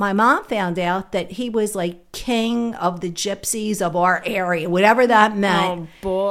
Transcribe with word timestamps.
my 0.00 0.14
mom 0.14 0.42
found 0.44 0.78
out 0.78 1.12
that 1.12 1.32
he 1.32 1.50
was 1.50 1.74
like 1.74 2.10
king 2.10 2.74
of 2.76 3.02
the 3.02 3.10
gypsies 3.10 3.82
of 3.82 3.94
our 3.94 4.22
area, 4.24 4.66
whatever 4.66 5.06
that 5.06 5.36
meant. 5.36 5.90
Oh 6.02 6.30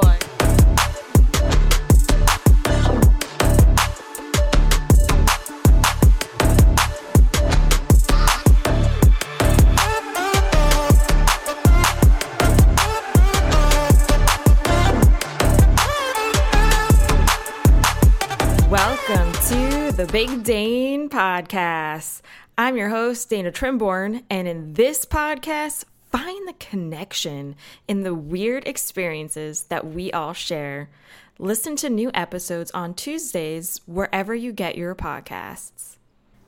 Welcome 18.68 19.32
to 19.32 19.92
the 19.92 20.08
Big 20.10 20.42
Dane 20.42 21.08
Podcast. 21.08 22.20
I'm 22.58 22.76
your 22.76 22.90
host, 22.90 23.30
Dana 23.30 23.50
Trimborn, 23.50 24.22
and 24.28 24.46
in 24.46 24.74
this 24.74 25.04
podcast, 25.04 25.84
find 26.10 26.46
the 26.46 26.54
connection 26.54 27.56
in 27.88 28.02
the 28.02 28.14
weird 28.14 28.66
experiences 28.66 29.62
that 29.64 29.86
we 29.86 30.12
all 30.12 30.32
share. 30.32 30.90
Listen 31.38 31.76
to 31.76 31.88
new 31.88 32.10
episodes 32.12 32.70
on 32.72 32.94
Tuesdays 32.94 33.80
wherever 33.86 34.34
you 34.34 34.52
get 34.52 34.76
your 34.76 34.94
podcasts. 34.94 35.96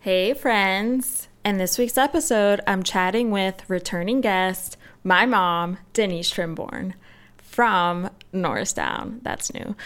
Hey, 0.00 0.34
friends. 0.34 1.28
In 1.44 1.58
this 1.58 1.78
week's 1.78 1.98
episode, 1.98 2.60
I'm 2.66 2.82
chatting 2.82 3.30
with 3.30 3.68
returning 3.68 4.20
guest, 4.20 4.76
my 5.02 5.26
mom, 5.26 5.78
Denise 5.92 6.30
Trimborn 6.30 6.94
from 7.38 8.10
Norristown. 8.32 9.20
That's 9.22 9.52
new. 9.52 9.76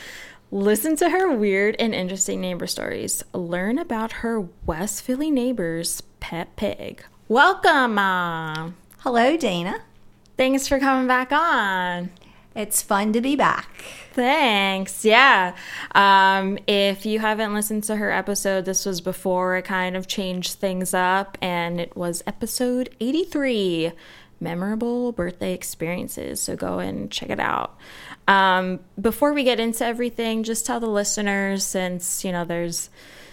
Listen 0.52 0.94
to 0.96 1.10
her 1.10 1.34
weird 1.34 1.74
and 1.80 1.92
interesting 1.92 2.40
neighbor 2.40 2.68
stories. 2.68 3.24
Learn 3.32 3.78
about 3.78 4.12
her 4.12 4.46
West 4.64 5.02
Philly 5.02 5.28
neighbor's 5.28 6.02
pet 6.20 6.54
pig. 6.54 7.04
Welcome, 7.26 7.96
Mom. 7.96 8.76
Hello, 8.98 9.36
Dana. 9.36 9.82
Thanks 10.36 10.68
for 10.68 10.78
coming 10.78 11.08
back 11.08 11.32
on. 11.32 12.10
It's 12.54 12.80
fun 12.80 13.12
to 13.14 13.20
be 13.20 13.34
back. 13.34 13.68
Thanks. 14.12 15.04
Yeah. 15.04 15.56
Um, 15.96 16.58
if 16.68 17.04
you 17.04 17.18
haven't 17.18 17.52
listened 17.52 17.82
to 17.84 17.96
her 17.96 18.12
episode, 18.12 18.66
this 18.66 18.86
was 18.86 19.00
before 19.00 19.56
it 19.56 19.62
kind 19.62 19.96
of 19.96 20.06
changed 20.06 20.54
things 20.54 20.94
up, 20.94 21.36
and 21.42 21.80
it 21.80 21.96
was 21.96 22.22
episode 22.24 22.94
83 23.00 23.90
Memorable 24.38 25.12
Birthday 25.12 25.52
Experiences. 25.54 26.40
So 26.40 26.56
go 26.56 26.78
and 26.78 27.10
check 27.10 27.30
it 27.30 27.40
out. 27.40 27.76
Um, 28.28 28.80
before 29.00 29.32
we 29.32 29.44
get 29.44 29.60
into 29.60 29.84
everything, 29.84 30.42
just 30.42 30.66
tell 30.66 30.80
the 30.80 30.88
listeners, 30.88 31.64
since, 31.64 32.24
you 32.24 32.32
know, 32.32 32.44
there's 32.44 32.90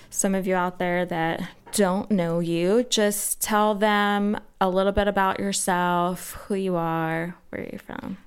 some 0.09 0.35
of 0.35 0.45
you 0.45 0.55
out 0.55 0.77
there 0.77 1.05
that 1.05 1.49
don't 1.71 2.11
know 2.11 2.39
you, 2.39 2.83
just 2.83 3.41
tell 3.41 3.73
them 3.73 4.39
a 4.61 4.69
little 4.69 4.91
bit 4.91 5.07
about 5.07 5.39
yourself, 5.39 6.33
who 6.47 6.55
you 6.55 6.75
are, 6.75 7.35
where 7.49 7.67
you're 7.71 7.79
from. 7.79 8.17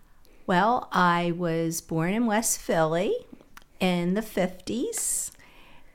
Well, 0.46 0.88
I 0.92 1.32
was 1.36 1.80
born 1.80 2.12
in 2.12 2.26
West 2.26 2.60
Philly 2.60 3.14
in 3.78 4.14
the 4.14 4.20
50s, 4.20 5.30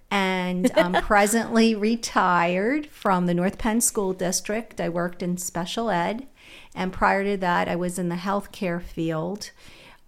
and 0.09 0.71
I'm 0.75 0.93
presently 1.03 1.75
retired 1.75 2.87
from 2.87 3.25
the 3.25 3.33
North 3.33 3.57
Penn 3.57 3.81
School 3.81 4.13
District. 4.13 4.79
I 4.79 4.89
worked 4.89 5.21
in 5.21 5.37
special 5.37 5.89
ed, 5.89 6.27
and 6.73 6.93
prior 6.93 7.23
to 7.23 7.37
that, 7.37 7.67
I 7.67 7.75
was 7.75 7.99
in 7.99 8.09
the 8.09 8.15
healthcare 8.15 8.81
field, 8.81 9.51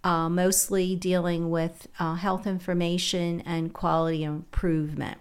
uh, 0.03 0.29
mostly 0.29 0.95
dealing 0.95 1.49
with 1.49 1.87
uh, 1.99 2.15
health 2.15 2.45
information 2.45 3.41
and 3.41 3.73
quality 3.73 4.23
improvement. 4.23 5.17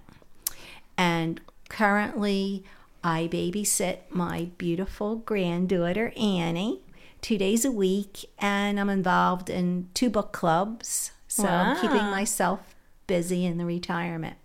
And 0.97 1.41
currently, 1.69 2.65
I 3.05 3.29
babysit 3.33 3.99
my 4.11 4.51
beautiful 4.59 5.17
granddaughter, 5.17 6.13
Annie, 6.17 6.81
two 7.21 7.39
days 7.39 7.65
a 7.65 7.73
week, 7.73 8.27
and 8.39 8.79
I'm 8.79 8.91
involved 8.91 9.51
in 9.51 9.89
two 9.95 10.11
book 10.11 10.33
clubs. 10.33 11.13
So 11.29 11.47
I'm 11.47 11.81
keeping 11.81 12.11
myself 12.11 12.75
busy 13.07 13.47
in 13.47 13.57
the 13.57 13.65
retirement. 13.65 14.37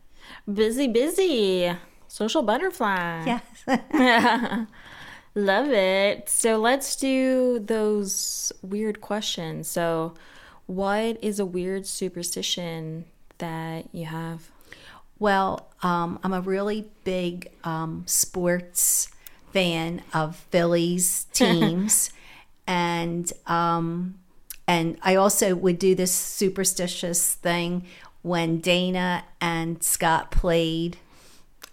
Busy, 0.52 0.88
busy. 0.88 1.72
Social 2.08 2.42
butterfly. 2.42 3.26
Yes. 3.26 4.68
Love 5.36 5.70
it. 5.70 6.30
So 6.30 6.58
let's 6.58 6.96
do 6.96 7.60
those 7.60 8.52
weird 8.62 9.02
questions. 9.02 9.68
So, 9.68 10.16
what 10.68 11.18
is 11.24 11.40
a 11.40 11.46
weird 11.46 11.88
superstition 11.88 13.06
that 13.40 13.88
you 13.94 14.06
have? 14.06 14.50
Well, 15.20 15.70
um, 15.82 16.20
I'm 16.24 16.34
a 16.34 16.42
really 16.42 16.90
big 17.04 17.50
um, 17.64 18.04
sports 18.06 19.10
fan 19.52 20.04
of 20.14 20.36
Phillies 20.36 21.26
teams, 21.34 22.12
and 22.68 23.32
um, 23.48 24.20
and 24.68 24.98
I 25.02 25.16
also 25.16 25.56
would 25.56 25.80
do 25.80 25.96
this 25.96 26.12
superstitious 26.12 27.34
thing 27.34 27.86
when 28.22 28.60
Dana 28.60 29.24
and 29.40 29.82
Scott 29.82 30.30
played 30.30 30.98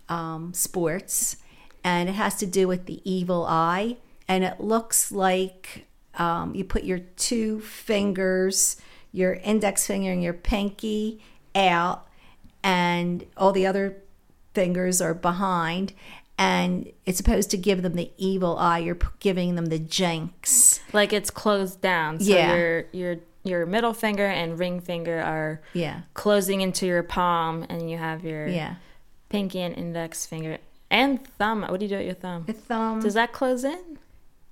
um, 0.08 0.54
sports, 0.54 1.36
and 1.82 2.08
it 2.08 2.12
has 2.12 2.36
to 2.36 2.46
do 2.46 2.68
with 2.68 2.86
the 2.86 3.02
evil 3.10 3.44
eye, 3.44 3.96
and 4.28 4.44
it 4.44 4.60
looks 4.60 5.12
like 5.12 5.86
um, 6.18 6.54
you 6.54 6.64
put 6.64 6.84
your 6.84 6.98
two 7.16 7.60
fingers, 7.60 8.76
your 9.12 9.34
index 9.34 9.86
finger 9.86 10.10
and 10.12 10.22
your 10.22 10.32
pinky 10.34 11.22
out, 11.54 12.06
and 12.62 13.24
all 13.36 13.52
the 13.52 13.66
other 13.66 13.96
fingers 14.54 15.00
are 15.00 15.14
behind. 15.14 15.92
And 16.36 16.90
it's 17.06 17.16
supposed 17.16 17.50
to 17.50 17.56
give 17.56 17.82
them 17.82 17.94
the 17.94 18.10
evil 18.16 18.58
eye. 18.58 18.78
You're 18.78 18.98
giving 19.20 19.54
them 19.54 19.66
the 19.66 19.78
jinx. 19.78 20.80
Like 20.92 21.12
it's 21.12 21.30
closed 21.30 21.80
down. 21.80 22.18
So 22.20 22.32
Yeah. 22.34 22.54
your 22.56 22.84
your 22.92 23.16
your 23.44 23.66
middle 23.66 23.92
finger 23.92 24.24
and 24.26 24.58
ring 24.58 24.80
finger 24.80 25.20
are 25.20 25.60
Yeah. 25.74 26.00
closing 26.14 26.60
into 26.62 26.86
your 26.86 27.02
palm 27.02 27.64
and 27.68 27.88
you 27.90 27.98
have 27.98 28.24
your 28.24 28.48
Yeah. 28.48 28.76
pinky 29.28 29.60
and 29.60 29.76
index 29.76 30.26
finger 30.26 30.58
and 30.90 31.24
thumb. 31.38 31.62
What 31.62 31.78
do 31.78 31.84
you 31.86 31.90
do 31.90 31.96
with 31.98 32.06
your 32.06 32.14
thumb? 32.14 32.44
The 32.46 32.52
thumb. 32.54 33.00
Does 33.00 33.14
that 33.14 33.32
close 33.32 33.62
in? 33.62 33.98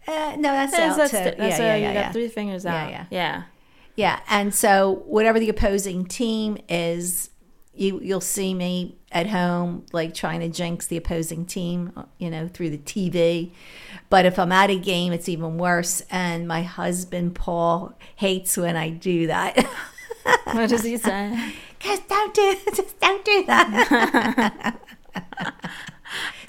Uh, 0.06 0.36
no, 0.36 0.42
that's 0.42 0.74
out 0.74 0.96
that's, 0.96 1.10
too. 1.10 1.16
that's 1.16 1.38
yeah, 1.38 1.56
so 1.56 1.62
yeah, 1.62 1.76
you 1.76 1.82
yeah, 1.82 2.02
got 2.04 2.12
three 2.12 2.28
fingers 2.28 2.66
out. 2.66 2.90
yeah. 2.90 3.06
yeah. 3.10 3.42
Yeah, 3.94 4.20
and 4.28 4.54
so 4.54 5.02
whatever 5.06 5.38
the 5.38 5.50
opposing 5.50 6.06
team 6.06 6.56
is, 6.68 7.28
you 7.74 8.00
you'll 8.00 8.22
see 8.22 8.54
me 8.54 8.96
at 9.10 9.26
home 9.26 9.84
like 9.92 10.14
trying 10.14 10.40
to 10.40 10.48
jinx 10.48 10.86
the 10.86 10.96
opposing 10.96 11.44
team, 11.44 11.92
you 12.18 12.30
know, 12.30 12.48
through 12.48 12.70
the 12.70 12.78
TV. 12.78 13.52
But 14.08 14.24
if 14.24 14.38
I'm 14.38 14.52
at 14.52 14.70
a 14.70 14.78
game, 14.78 15.12
it's 15.12 15.28
even 15.28 15.58
worse. 15.58 16.02
And 16.10 16.48
my 16.48 16.62
husband 16.62 17.34
Paul 17.34 17.94
hates 18.16 18.56
when 18.56 18.76
I 18.76 18.90
do 18.90 19.26
that. 19.26 19.62
What 20.44 20.70
does 20.70 20.84
he 20.84 20.96
say? 20.98 21.54
Guys, 21.82 22.00
don't 22.08 22.34
do 22.34 22.56
just 22.74 22.98
don't 23.00 23.24
do 23.24 23.44
that. 23.46 24.78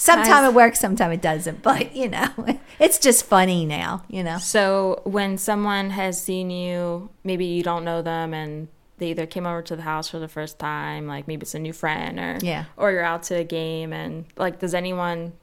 Sometime 0.04 0.46
it 0.46 0.54
works, 0.54 0.80
sometime 0.80 1.12
it 1.12 1.22
doesn't. 1.22 1.62
But 1.62 1.96
you 1.96 2.10
know, 2.10 2.28
it's 2.80 3.00
just 3.00 3.26
funny 3.26 3.66
now. 3.66 4.04
You 4.10 4.24
know. 4.24 4.38
So 4.38 5.02
when 5.06 5.38
someone 5.38 5.92
has 5.92 6.22
seen 6.22 6.50
you, 6.50 7.10
maybe 7.24 7.46
you 7.46 7.64
don't 7.64 7.84
know 7.86 8.02
them, 8.02 8.34
and 8.34 8.68
they 8.98 9.12
either 9.12 9.26
came 9.26 9.46
over 9.46 9.62
to 9.64 9.76
the 9.76 9.82
house 9.84 10.10
for 10.10 10.20
the 10.20 10.28
first 10.28 10.60
time, 10.60 11.08
like 11.08 11.28
maybe 11.28 11.42
it's 11.44 11.56
a 11.56 11.60
new 11.60 11.74
friend, 11.74 12.20
or 12.20 12.38
Yeah. 12.42 12.66
or 12.78 12.92
you're 12.92 13.04
out 13.04 13.24
to 13.24 13.36
a 13.36 13.44
game, 13.44 13.94
and 13.94 14.26
like, 14.38 14.60
does 14.60 14.74
anyone 14.74 15.34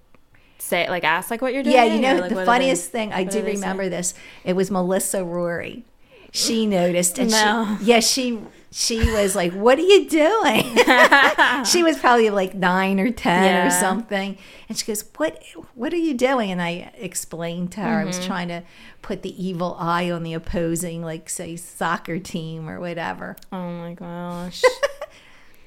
say 0.58 0.88
like 0.90 1.04
ask 1.04 1.30
like 1.30 1.40
what 1.42 1.54
you're 1.54 1.62
doing? 1.62 1.74
Yeah, 1.76 1.84
you 1.84 1.98
or, 1.98 2.00
know 2.14 2.20
like, 2.20 2.30
the 2.34 2.44
funniest 2.44 2.92
they- 2.92 2.98
thing 3.00 3.12
I 3.12 3.24
do 3.24 3.42
remember 3.42 3.88
this. 3.88 4.14
It 4.44 4.54
was 4.54 4.70
Melissa 4.70 5.24
Rory. 5.24 5.84
She 6.32 6.66
noticed, 6.66 7.18
and 7.18 7.30
No. 7.40 7.76
she 7.80 7.84
yeah 7.86 8.00
she 8.00 8.38
she 8.72 8.98
was 9.12 9.34
like, 9.34 9.52
"What 9.52 9.78
are 9.78 9.82
you 9.82 10.08
doing?" 10.08 10.64
she 11.64 11.82
was 11.82 11.98
probably 11.98 12.30
like 12.30 12.54
nine 12.54 13.00
or 13.00 13.10
ten 13.10 13.44
Yeah. 13.44 13.66
or 13.66 13.70
something, 13.70 14.38
and 14.68 14.78
she 14.78 14.86
goes, 14.86 15.04
"What 15.16 15.42
what 15.74 15.92
are 15.92 15.96
you 15.98 16.14
doing?" 16.14 16.50
And 16.50 16.62
I 16.62 16.92
explained 16.96 17.72
to 17.72 17.80
her 17.80 17.86
I 17.88 17.90
Mm-hmm. 17.98 18.06
was 18.06 18.24
trying 18.24 18.48
to 18.48 18.62
put 19.02 19.22
the 19.22 19.34
evil 19.44 19.76
eye 19.78 20.10
on 20.10 20.22
the 20.22 20.34
opposing, 20.34 21.02
like 21.02 21.28
say 21.28 21.56
soccer 21.56 22.18
team 22.18 22.68
or 22.68 22.78
whatever. 22.80 23.36
Oh 23.52 23.70
my 23.70 23.94
gosh. 23.94 24.62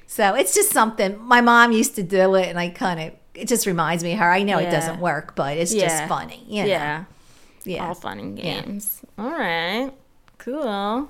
So 0.06 0.34
it's 0.36 0.54
just 0.54 0.70
something 0.70 1.18
my 1.20 1.40
mom 1.40 1.72
used 1.72 1.96
to 1.96 2.04
do 2.04 2.36
it, 2.36 2.46
and 2.48 2.56
I 2.58 2.68
kind 2.68 3.00
of 3.00 3.12
it 3.34 3.48
just 3.48 3.66
reminds 3.66 4.04
me 4.04 4.12
of 4.12 4.20
her. 4.20 4.30
I 4.30 4.44
know 4.44 4.58
it 4.58 4.70
doesn't 4.70 5.00
work, 5.00 5.34
but 5.34 5.56
it's 5.58 5.74
Yeah. 5.74 5.88
just 5.88 6.08
funny. 6.08 6.44
You 6.46 6.62
know? 6.62 6.68
Yeah. 6.68 7.04
yeah. 7.64 7.88
All 7.88 7.94
fun 7.94 8.20
and 8.20 8.38
Yeah. 8.38 8.60
games. 8.62 9.00
All 9.18 9.30
right. 9.32 9.90
Cool. 10.38 11.08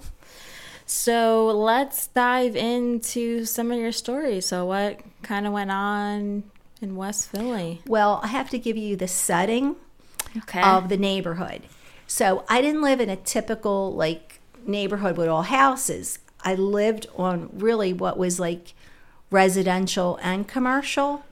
So 0.86 1.46
let's 1.46 2.08
dive 2.08 2.56
into 2.56 3.44
some 3.44 3.72
of 3.72 3.78
your 3.78 3.92
stories. 3.92 4.46
So 4.46 4.66
what 4.66 5.00
kind 5.22 5.46
of 5.46 5.52
went 5.52 5.70
on 5.70 6.44
in 6.80 6.96
West 6.96 7.30
Philly? 7.30 7.80
Well, 7.86 8.20
I 8.22 8.28
have 8.28 8.50
to 8.50 8.58
give 8.58 8.76
you 8.76 8.96
the 8.96 9.08
setting 9.08 9.76
Okay. 10.36 10.60
of 10.62 10.88
the 10.88 10.96
neighborhood. 10.96 11.62
So 12.06 12.44
I 12.48 12.60
didn't 12.60 12.82
live 12.82 13.00
in 13.00 13.08
a 13.08 13.16
typical 13.16 13.92
like 13.94 14.40
neighborhood 14.66 15.16
with 15.16 15.28
all 15.28 15.42
houses. 15.42 16.18
I 16.42 16.54
lived 16.54 17.06
on 17.16 17.48
really 17.52 17.92
what 17.92 18.18
was 18.18 18.38
like 18.38 18.74
residential 19.30 20.18
and 20.22 20.46
commercial. 20.46 21.24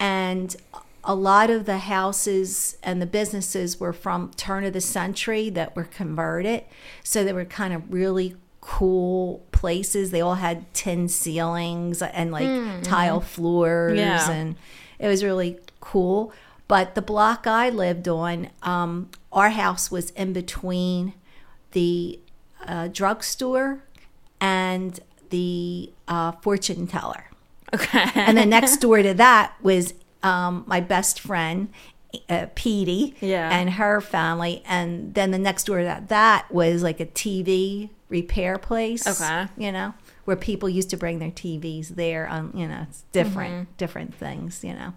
And 0.00 0.56
a 1.04 1.14
lot 1.14 1.50
of 1.50 1.64
the 1.66 1.78
houses 1.78 2.76
and 2.82 3.00
the 3.00 3.06
businesses 3.06 3.78
were 3.78 3.92
from 3.92 4.32
turn 4.36 4.64
of 4.64 4.72
the 4.72 4.80
century 4.80 5.48
that 5.50 5.76
were 5.76 5.84
converted. 5.84 6.64
So 7.04 7.22
they 7.22 7.32
were 7.32 7.44
kind 7.44 7.72
of 7.72 7.92
really 7.92 8.34
cool 8.72 9.42
places. 9.50 10.10
They 10.10 10.20
all 10.20 10.34
had 10.34 10.72
tin 10.74 11.08
ceilings 11.08 12.02
and 12.02 12.30
like 12.30 12.82
tile 12.82 13.20
floors 13.20 13.98
Yeah. 13.98 14.30
and 14.30 14.56
it 14.98 15.08
was 15.08 15.24
really 15.24 15.58
cool. 15.80 16.32
But 16.68 16.94
the 16.94 17.00
block 17.00 17.46
I 17.46 17.70
lived 17.70 18.08
on, 18.08 18.50
um, 18.62 19.08
our 19.32 19.48
house 19.48 19.90
was 19.90 20.10
in 20.10 20.34
between 20.34 21.14
the 21.72 22.20
uh, 22.66 22.88
drugstore 22.88 23.84
and 24.38 25.00
the 25.30 25.90
uh, 26.06 26.32
fortune 26.42 26.86
teller. 26.86 27.24
Okay. 27.74 28.04
And 28.14 28.36
then 28.36 28.50
next 28.50 28.76
door 28.82 29.00
to 29.02 29.14
that 29.14 29.54
was 29.62 29.94
um, 30.22 30.64
my 30.66 30.80
best 30.80 31.20
friend, 31.20 31.70
uh, 32.28 32.46
Petey, 32.54 33.14
Yeah. 33.22 33.48
and 33.50 33.70
her 33.70 34.02
family. 34.02 34.62
And 34.66 35.14
then 35.14 35.30
the 35.30 35.38
next 35.38 35.64
door 35.64 35.78
to 35.78 35.84
that, 35.84 36.08
that 36.10 36.50
was 36.52 36.82
like 36.82 37.00
a 37.00 37.06
TV 37.06 37.88
repair 38.08 38.58
place. 38.58 39.06
Okay. 39.06 39.46
You 39.56 39.72
know, 39.72 39.94
where 40.24 40.36
people 40.36 40.68
used 40.68 40.90
to 40.90 40.96
bring 40.96 41.18
their 41.18 41.30
TVs 41.30 41.88
there. 41.90 42.26
On 42.28 42.52
you 42.54 42.66
know, 42.68 42.86
it's 42.88 43.02
different, 43.12 43.54
Mm-hmm. 43.54 43.72
different 43.76 44.14
things. 44.14 44.62
You 44.64 44.74
know, 44.74 44.94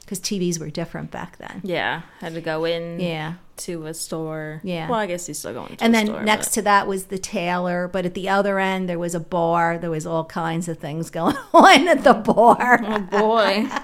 because 0.00 0.20
TVs 0.20 0.58
were 0.58 0.70
different 0.70 1.10
back 1.10 1.38
then. 1.38 1.60
yeah, 1.64 2.02
had 2.20 2.34
to 2.34 2.40
go 2.40 2.64
in 2.64 2.98
Yeah. 3.00 3.34
to 3.58 3.86
a 3.86 3.94
store. 3.94 4.60
Yeah. 4.64 4.88
Well, 4.88 4.98
I 4.98 5.06
guess 5.06 5.28
you 5.28 5.34
still 5.34 5.52
going 5.54 5.76
to 5.76 5.84
And 5.84 5.94
then 5.94 6.06
store, 6.06 6.22
next 6.24 6.48
but- 6.48 6.54
to 6.54 6.62
that 6.62 6.86
was 6.88 7.04
the 7.04 7.18
tailor, 7.18 7.86
but 7.88 8.04
at 8.04 8.14
the 8.14 8.28
other 8.28 8.58
end 8.58 8.88
there 8.88 8.98
was 8.98 9.14
a 9.14 9.20
bar. 9.20 9.78
There 9.78 9.90
was 9.90 10.06
all 10.06 10.24
kinds 10.24 10.68
of 10.68 10.78
things 10.78 11.10
going 11.10 11.36
on 11.54 11.86
at 11.88 12.02
the 12.04 12.14
bar. 12.14 12.80
Oh 12.82 12.98
boy. 13.00 13.66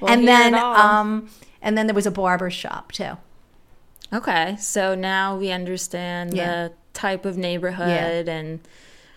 We'll 0.00 0.10
and 0.10 0.28
then 0.28 0.54
um 0.54 1.28
and 1.62 1.76
then 1.78 1.86
there 1.86 1.94
was 1.94 2.06
a 2.06 2.10
barber 2.10 2.50
shop 2.50 2.92
too. 2.92 3.16
Okay, 4.12 4.56
so 4.60 4.94
now 4.94 5.36
we 5.36 5.50
understand 5.50 6.34
Yeah. 6.34 6.68
the 6.68 6.72
type 6.94 7.24
of 7.26 7.36
neighborhood 7.36 8.28
and 8.28 8.60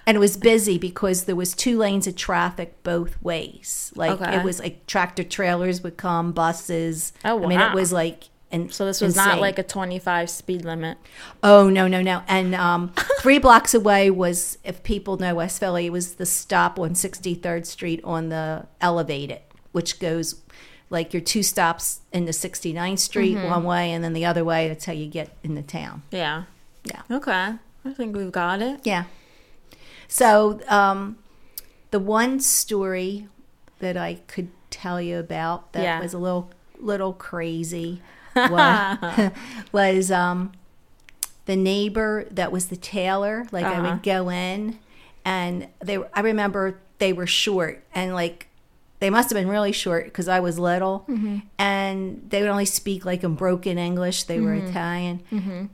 And 0.06 0.16
it 0.16 0.20
was 0.20 0.38
busy 0.38 0.78
because 0.78 1.26
there 1.26 1.36
was 1.36 1.54
two 1.54 1.78
lanes 1.78 2.08
of 2.08 2.16
traffic 2.16 2.82
both 2.84 3.22
ways. 3.22 3.92
Like 3.96 4.22
Okay. 4.22 4.38
it 4.38 4.44
was 4.44 4.60
like 4.60 4.86
tractor 4.88 5.24
trailers 5.24 5.82
would 5.84 5.98
come, 5.98 6.32
buses. 6.32 7.14
Oh, 7.26 7.44
I 7.44 7.48
mean, 7.48 7.60
it 7.60 7.74
was 7.74 7.92
like 7.92 8.26
and 8.50 8.74
so 8.74 8.86
this 8.86 9.02
was 9.02 9.18
not 9.18 9.42
like 9.42 9.60
a 9.60 9.64
25 9.64 10.30
speed 10.30 10.64
limit. 10.64 10.98
Oh 11.44 11.70
no 11.70 11.90
no 11.90 12.02
no! 12.02 12.22
And 12.30 12.56
um, 12.56 12.94
three 13.20 13.40
blocks 13.40 13.74
away 13.74 14.10
was, 14.10 14.58
if 14.64 14.82
people 14.84 15.18
know 15.18 15.36
West 15.36 15.60
Philly, 15.60 15.88
it 15.88 15.92
was 15.92 16.16
the 16.16 16.26
stop 16.26 16.80
on 16.80 16.92
63rd 16.92 17.66
Street 17.66 18.00
on 18.06 18.30
the 18.30 18.66
elevated, 18.80 19.42
which 19.74 20.00
goes 20.00 20.42
like 20.90 21.12
your 21.14 21.20
two 21.22 21.44
stops 21.44 22.00
into 22.14 22.32
69th 22.32 23.00
Street 23.00 23.36
Mm-hmm. 23.36 23.50
one 23.50 23.64
way, 23.66 23.92
and 23.92 24.02
then 24.02 24.14
the 24.14 24.24
other 24.24 24.46
way. 24.46 24.70
That's 24.70 24.86
how 24.86 24.94
you 24.94 25.08
get 25.08 25.36
into 25.44 25.62
town. 25.62 26.04
Yeah. 26.12 26.44
Yeah. 26.86 27.02
Okay. 27.12 27.56
I 27.88 27.94
think 27.94 28.16
we've 28.16 28.32
got 28.32 28.62
it. 28.62 28.82
Yeah. 28.84 29.06
So 30.08 30.60
um, 30.68 31.18
the 31.92 32.00
one 32.00 32.40
story 32.40 33.28
that 33.80 33.98
I 33.98 34.16
could 34.28 34.50
tell 34.70 35.02
you 35.02 35.18
about 35.20 35.74
that 35.74 35.82
Yeah. 35.84 36.00
was 36.02 36.14
a 36.14 36.18
little 36.18 36.52
little 36.80 37.14
crazy 37.14 38.02
was, 38.36 39.32
was 39.72 40.12
um, 40.12 40.52
the 41.46 41.56
neighbor 41.56 42.26
that 42.32 42.52
was 42.52 42.68
the 42.68 42.76
tailor. 42.76 43.48
Like 43.52 43.66
I 43.66 43.74
Uh-huh. 43.78 43.82
would 43.94 44.04
go 44.04 44.30
in, 44.30 44.78
and 45.26 45.68
they 45.80 45.98
were, 45.98 46.10
I 46.14 46.20
remember 46.22 46.80
they 47.00 47.14
were 47.14 47.28
short 47.28 47.84
and 47.94 48.14
like 48.14 48.48
they 49.00 49.10
must 49.12 49.30
have 49.30 49.36
been 49.38 49.48
really 49.48 49.72
short 49.72 50.06
because 50.06 50.28
I 50.28 50.40
was 50.40 50.58
little, 50.58 51.06
and 51.60 52.26
they 52.30 52.42
would 52.42 52.50
only 52.50 52.66
speak 52.66 53.06
like 53.06 53.24
in 53.24 53.36
broken 53.36 53.78
English. 53.78 54.24
They 54.24 54.40
were 54.40 54.54
Italian, 54.56 55.22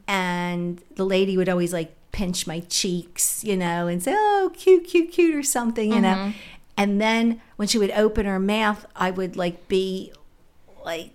and 0.07 0.81
the 0.95 1.05
lady 1.05 1.37
would 1.37 1.47
always 1.49 1.71
like 1.73 1.95
pinch 2.13 2.47
my 2.47 2.61
cheeks, 2.61 3.43
you 3.43 3.57
know, 3.57 3.87
and 3.87 4.01
say, 4.01 4.13
"Oh, 4.15 4.51
cute, 4.55 4.85
cute, 4.85 5.11
cute," 5.11 5.35
or 5.35 5.43
something, 5.43 5.91
you 5.91 5.99
know. 5.99 6.15
Mm-hmm. 6.15 6.31
And 6.77 7.01
then 7.01 7.41
when 7.57 7.67
she 7.67 7.77
would 7.77 7.91
open 7.91 8.25
her 8.25 8.39
mouth, 8.39 8.85
I 8.95 9.11
would 9.11 9.35
like 9.35 9.67
be 9.67 10.13
like 10.85 11.11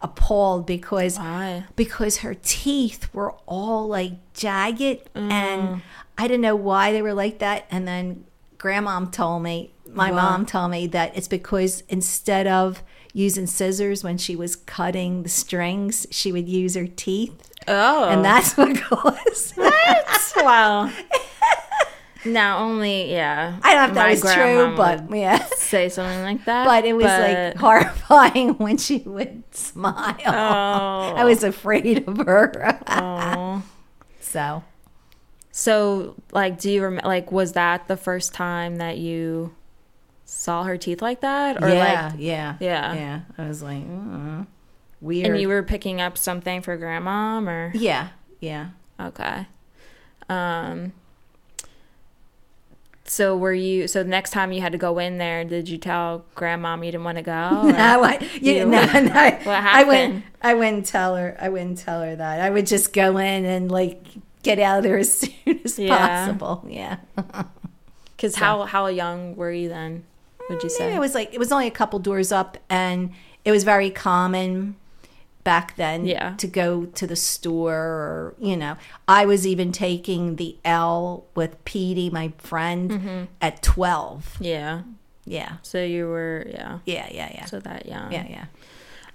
appalled 0.00 0.66
because 0.66 1.18
Why? 1.18 1.64
because 1.76 2.18
her 2.18 2.34
teeth 2.34 3.12
were 3.14 3.32
all 3.46 3.86
like 3.86 4.12
jagged 4.34 5.08
and 5.14 5.68
mm. 5.68 5.82
I 6.18 6.26
didn't 6.28 6.40
know 6.40 6.56
why 6.56 6.92
they 6.92 7.02
were 7.02 7.14
like 7.14 7.38
that. 7.38 7.66
And 7.70 7.86
then 7.86 8.24
grandmom 8.58 9.12
told 9.12 9.42
me, 9.42 9.72
my 9.88 10.10
What? 10.10 10.22
mom 10.22 10.46
told 10.46 10.70
me 10.70 10.86
that 10.88 11.16
it's 11.16 11.28
because 11.28 11.82
instead 11.88 12.46
of 12.46 12.82
using 13.12 13.46
scissors 13.46 14.02
when 14.02 14.18
she 14.18 14.34
was 14.34 14.56
cutting 14.56 15.22
the 15.22 15.28
strings, 15.28 16.06
she 16.10 16.32
would 16.32 16.48
use 16.48 16.74
her 16.74 16.86
teeth. 16.86 17.51
Oh. 17.68 18.08
And 18.08 18.24
that's 18.24 18.56
what 18.56 18.76
caused 18.82 19.56
that's 19.56 20.34
well. 20.36 20.92
Now 22.24 22.58
only 22.58 23.10
yeah. 23.10 23.58
I 23.64 23.74
don't 23.74 23.82
know 23.82 23.88
if 23.88 24.20
that 24.22 24.24
was 24.24 24.34
true, 24.34 24.76
but 24.76 25.10
yeah. 25.16 25.44
say 25.56 25.88
something 25.88 26.22
like 26.22 26.44
that. 26.44 26.66
But 26.66 26.84
it 26.84 26.92
was 26.92 27.04
like 27.04 27.56
horrifying 27.56 28.50
when 28.58 28.76
she 28.76 28.98
would 28.98 29.42
smile. 29.52 30.14
Oh. 30.24 31.14
I 31.16 31.24
was 31.24 31.42
afraid 31.42 32.06
of 32.06 32.18
her. 32.18 32.78
Oh. 32.86 33.64
so 34.20 34.62
So, 35.50 36.14
like, 36.30 36.60
do 36.60 36.70
you 36.70 36.84
remember? 36.84 37.08
Like, 37.08 37.32
was 37.32 37.54
that 37.54 37.88
the 37.88 37.96
first 37.96 38.34
time 38.34 38.76
that 38.76 38.98
you 38.98 39.52
saw 40.24 40.62
her 40.62 40.76
teeth 40.76 41.02
like 41.02 41.22
that, 41.22 41.60
or 41.62 41.68
yeah, 41.68 42.10
like, 42.10 42.20
yeah, 42.20 42.56
Yeah. 42.60 42.94
yeah. 42.94 43.20
I 43.36 43.48
was 43.48 43.62
like, 43.64 43.82
mm, 43.84 44.46
weird. 45.02 45.26
and 45.26 45.40
you 45.40 45.48
were 45.48 45.62
picking 45.62 46.00
up 46.00 46.16
something 46.16 46.62
for 46.62 46.78
grandmom, 46.78 47.46
or 47.48 47.72
yeah, 47.76 48.08
yeah. 48.40 48.68
okay? 48.98 49.46
Um. 50.30 50.92
So 53.04 53.36
were 53.36 53.52
you? 53.52 53.88
So 53.88 54.02
next 54.02 54.30
time 54.30 54.52
you 54.52 54.60
had 54.62 54.72
to 54.72 54.78
go 54.78 54.98
in 54.98 55.18
there, 55.18 55.44
did 55.44 55.68
you 55.68 55.76
tell 55.76 56.24
grandmom 56.36 56.78
you 56.86 56.92
didn't 56.92 57.04
want 57.04 57.18
to 57.18 57.22
go? 57.22 57.62
No, 57.72 58.04
I, 58.04 58.26
you, 58.40 58.52
You- 58.54 58.64
no, 58.66 58.80
no. 58.84 59.10
I 59.12 59.32
wouldn't. 59.40 59.44
happened? 59.46 60.22
I 60.40 60.54
wouldn't 60.54 60.86
tell 60.86 61.16
her. 61.16 61.36
I 61.38 61.48
wouldn't 61.48 61.78
tell 61.78 62.00
her 62.02 62.14
that. 62.16 62.40
I 62.40 62.48
would 62.48 62.66
just 62.66 62.92
go 62.92 63.18
in 63.18 63.44
and 63.44 63.70
like 63.70 64.02
get 64.42 64.58
out 64.58 64.78
of 64.78 64.84
there 64.84 64.96
as 64.98 65.12
soon 65.18 65.60
as 65.64 65.78
Yeah. 65.78 65.96
possible. 66.26 66.64
Yeah. 66.68 66.98
Because 68.16 68.36
how 68.36 68.62
how 68.62 68.86
young 68.86 69.36
were 69.36 69.50
you 69.52 69.68
then? 69.68 70.04
Would 70.48 70.62
you 70.62 70.68
Maybe 70.68 70.90
say? 70.90 70.94
it 70.94 70.98
was 71.00 71.14
like 71.14 71.34
it 71.34 71.38
was 71.38 71.52
only 71.52 71.66
a 71.66 71.70
couple 71.72 71.98
doors 71.98 72.30
up, 72.32 72.56
and 72.70 73.10
it 73.44 73.50
was 73.50 73.64
very 73.64 73.90
common 73.90 74.76
back 75.44 75.74
then 75.76 76.06
Yeah. 76.06 76.34
to 76.36 76.46
go 76.46 76.84
to 76.86 77.06
the 77.06 77.16
store 77.16 77.74
or 77.74 78.34
you 78.38 78.56
know 78.56 78.76
i 79.08 79.26
was 79.26 79.44
even 79.46 79.72
taking 79.72 80.36
the 80.36 80.56
l 80.64 81.24
with 81.34 81.62
Petey, 81.64 82.10
my 82.10 82.32
friend 82.38 82.90
Mm-hmm. 82.90 83.24
at 83.40 83.62
12 83.62 84.36
yeah. 84.40 84.82
yeah 85.24 85.56
So 85.62 85.82
you 85.82 86.06
were 86.06 86.46
yeah. 86.48 86.78
yeah 86.86 87.08
yeah 87.10 87.30
yeah 87.34 87.44
So 87.46 87.58
that 87.60 87.86
young. 87.86 88.12
yeah 88.12 88.26
yeah 88.28 88.46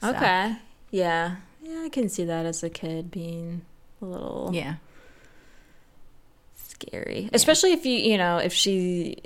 So, 0.01 0.09
Okay. 0.09 0.55
Yeah. 0.91 1.35
Yeah, 1.63 1.81
I 1.83 1.89
can 1.89 2.07
see 2.09 2.23
that 2.25 2.45
as 2.45 2.63
a 2.63 2.69
kid 2.69 3.09
being 3.11 3.61
a 4.01 4.05
little 4.05 4.51
yeah 4.53 4.75
scary. 6.55 7.29
Especially 7.33 7.73
if 7.73 7.85
you, 7.85 7.97
you 7.97 8.17
know, 8.17 8.37
if 8.37 8.53
she 8.53 9.17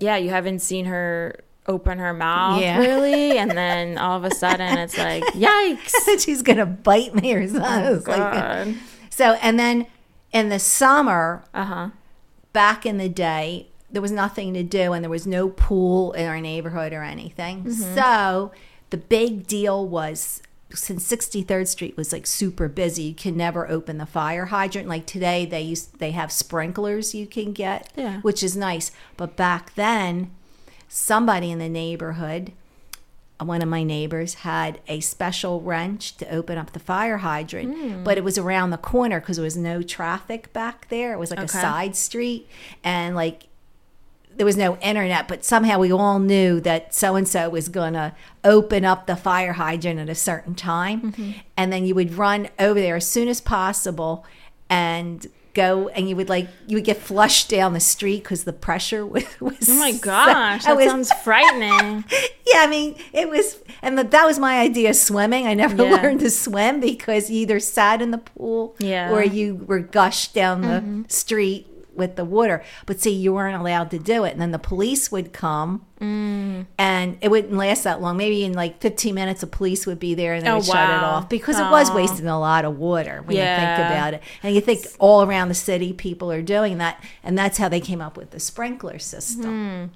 yeah, 0.00 0.16
you 0.16 0.30
haven't 0.30 0.60
seen 0.60 0.84
her 0.86 1.40
open 1.68 1.98
her 1.98 2.12
mouth 2.14 2.60
Yeah. 2.62 2.78
really 2.78 3.38
and 3.38 3.50
then 3.50 3.98
all 3.98 4.16
of 4.16 4.24
a 4.24 4.34
sudden 4.34 4.78
it's 4.78 4.96
like 4.98 5.22
yikes. 5.34 5.92
she's 6.24 6.42
gonna 6.42 6.66
bite 6.66 7.14
me 7.14 7.32
or 7.34 7.46
something 7.46 8.04
like- 8.12 8.32
God. 8.32 8.74
so 9.10 9.34
and 9.42 9.58
then 9.58 9.86
in 10.32 10.48
the 10.48 10.58
summer 10.58 11.44
Uh-huh. 11.54 11.90
back 12.52 12.84
in 12.84 12.98
the 12.98 13.08
day, 13.08 13.68
there 13.90 14.02
was 14.02 14.12
nothing 14.12 14.52
to 14.54 14.62
do 14.62 14.92
and 14.92 15.02
there 15.04 15.10
was 15.10 15.26
no 15.26 15.48
pool 15.48 16.12
in 16.12 16.26
our 16.26 16.40
neighborhood 16.40 16.92
or 16.92 17.02
anything. 17.02 17.70
So 17.72 18.52
the 18.90 18.98
big 18.98 19.46
deal 19.46 19.86
was 19.88 20.42
since 20.74 21.10
63rd 21.10 21.66
Street 21.66 21.96
was 21.96 22.12
like 22.12 22.26
super 22.26 22.68
busy, 22.68 23.04
you 23.04 23.14
can 23.14 23.34
never 23.38 23.66
open 23.70 23.96
the 23.96 24.04
fire 24.04 24.46
hydrant. 24.46 24.86
Like 24.86 25.06
today 25.06 25.46
they 25.46 25.62
used 25.62 25.98
they 25.98 26.10
have 26.10 26.30
sprinklers 26.30 27.14
you 27.14 27.26
can 27.26 27.52
get, 27.54 27.90
Yeah. 27.96 28.20
which 28.20 28.42
is 28.42 28.54
nice. 28.54 28.90
But 29.16 29.34
back 29.36 29.74
then, 29.76 30.30
somebody 30.88 31.50
in 31.50 31.58
the 31.58 31.68
neighborhood 31.68 32.52
one 33.40 33.62
of 33.62 33.68
my 33.68 33.84
neighbors 33.84 34.34
had 34.34 34.80
a 34.88 34.98
special 34.98 35.60
wrench 35.60 36.16
to 36.16 36.28
open 36.28 36.58
up 36.58 36.72
the 36.72 36.80
fire 36.80 37.18
hydrant, 37.18 37.72
Hmm. 37.76 38.02
but 38.02 38.18
it 38.18 38.24
was 38.24 38.36
around 38.36 38.70
the 38.70 38.76
corner 38.78 39.20
because 39.20 39.36
there 39.36 39.44
was 39.44 39.56
no 39.56 39.80
traffic 39.80 40.52
back 40.52 40.88
there. 40.88 41.12
It 41.12 41.18
was 41.18 41.30
like 41.30 41.38
a 41.38 41.46
side 41.48 41.94
street, 41.94 42.48
and 42.82 43.14
like 43.14 43.44
there 44.36 44.44
was 44.44 44.56
no 44.56 44.76
internet, 44.78 45.28
but 45.28 45.44
somehow 45.44 45.78
we 45.78 45.92
all 45.92 46.18
knew 46.18 46.60
that 46.60 46.94
so 46.94 47.14
and 47.14 47.28
so 47.28 47.48
was 47.48 47.68
going 47.68 47.92
to 47.92 48.12
open 48.44 48.84
up 48.84 49.06
the 49.06 49.16
fire 49.16 49.52
hydrant 49.52 50.00
at 50.00 50.08
a 50.08 50.14
certain 50.16 50.54
time. 50.56 51.12
Mm-hmm. 51.12 51.30
And 51.56 51.72
then 51.72 51.84
you 51.84 51.94
would 51.94 52.14
run 52.14 52.48
over 52.58 52.80
there 52.80 52.96
as 52.96 53.06
soon 53.06 53.28
as 53.28 53.40
possible 53.40 54.24
and 54.68 55.26
go 55.58 55.88
and 55.88 56.08
you 56.08 56.14
would 56.16 56.28
like 56.28 56.46
you 56.66 56.76
would 56.76 56.84
get 56.84 56.96
flushed 56.98 57.48
down 57.50 57.72
the 57.72 57.80
street 57.80 58.22
because 58.22 58.44
the 58.44 58.52
pressure 58.52 59.04
was, 59.14 59.24
was 59.40 59.68
Oh 59.68 59.74
my 59.74 59.92
gosh, 59.92 60.64
I 60.64 60.68
that 60.68 60.76
was- 60.76 60.86
sounds 60.86 61.12
frightening. 61.24 62.04
yeah, 62.46 62.60
I 62.60 62.66
mean, 62.68 62.96
it 63.12 63.28
was, 63.28 63.58
and 63.82 63.98
that 63.98 64.24
was 64.26 64.38
my 64.38 64.60
idea 64.60 64.90
of 64.90 64.96
swimming. 64.96 65.46
I 65.46 65.54
never 65.54 65.76
Yeah. 65.84 65.96
learned 65.96 66.20
to 66.20 66.30
swim 66.30 66.80
because 66.80 67.30
you 67.30 67.40
either 67.42 67.60
sat 67.60 68.00
in 68.02 68.10
the 68.10 68.18
pool 68.18 68.74
Yeah. 68.78 69.08
Mm-hmm. 69.08 69.14
or 69.14 69.22
you 69.22 69.54
were 69.66 69.80
gushed 69.80 70.34
down 70.34 70.60
the 70.62 71.04
street 71.12 71.66
with 71.98 72.16
the 72.16 72.24
water. 72.24 72.64
But 72.86 73.00
see, 73.00 73.10
you 73.12 73.34
weren't 73.34 73.60
allowed 73.60 73.90
to 73.90 73.98
do 73.98 74.24
it. 74.24 74.32
And 74.32 74.40
then 74.40 74.52
the 74.52 74.58
police 74.58 75.12
would 75.12 75.32
come 75.34 75.84
Mm. 76.00 76.66
and 76.78 77.18
it 77.20 77.28
wouldn't 77.28 77.52
last 77.54 77.82
that 77.82 78.00
long. 78.00 78.16
Maybe 78.16 78.44
in 78.44 78.52
like 78.52 78.80
15 78.80 79.14
minutes, 79.16 79.40
the 79.40 79.48
police 79.48 79.84
would 79.84 79.98
be 79.98 80.14
there 80.14 80.32
and 80.34 80.46
they 80.46 80.50
Oh, 80.50 80.56
would 80.58 80.64
shut 80.64 80.88
it 80.90 81.02
off 81.02 81.28
because 81.28 81.58
it 81.58 81.68
was 81.70 81.90
wasting 81.90 82.28
a 82.28 82.38
lot 82.38 82.64
of 82.64 82.78
water 82.78 83.20
when 83.24 83.36
you 83.36 83.42
think 83.42 83.78
about 83.80 84.14
it. 84.14 84.22
And 84.44 84.54
you 84.54 84.60
think 84.60 84.86
all 85.00 85.22
around 85.24 85.48
the 85.48 85.54
city, 85.54 85.92
people 85.92 86.30
are 86.30 86.40
doing 86.40 86.78
that. 86.78 87.02
And 87.24 87.36
that's 87.36 87.58
how 87.58 87.68
they 87.68 87.80
came 87.80 88.00
up 88.00 88.16
with 88.16 88.30
the 88.30 88.38
sprinkler 88.38 89.00
system. 89.00 89.90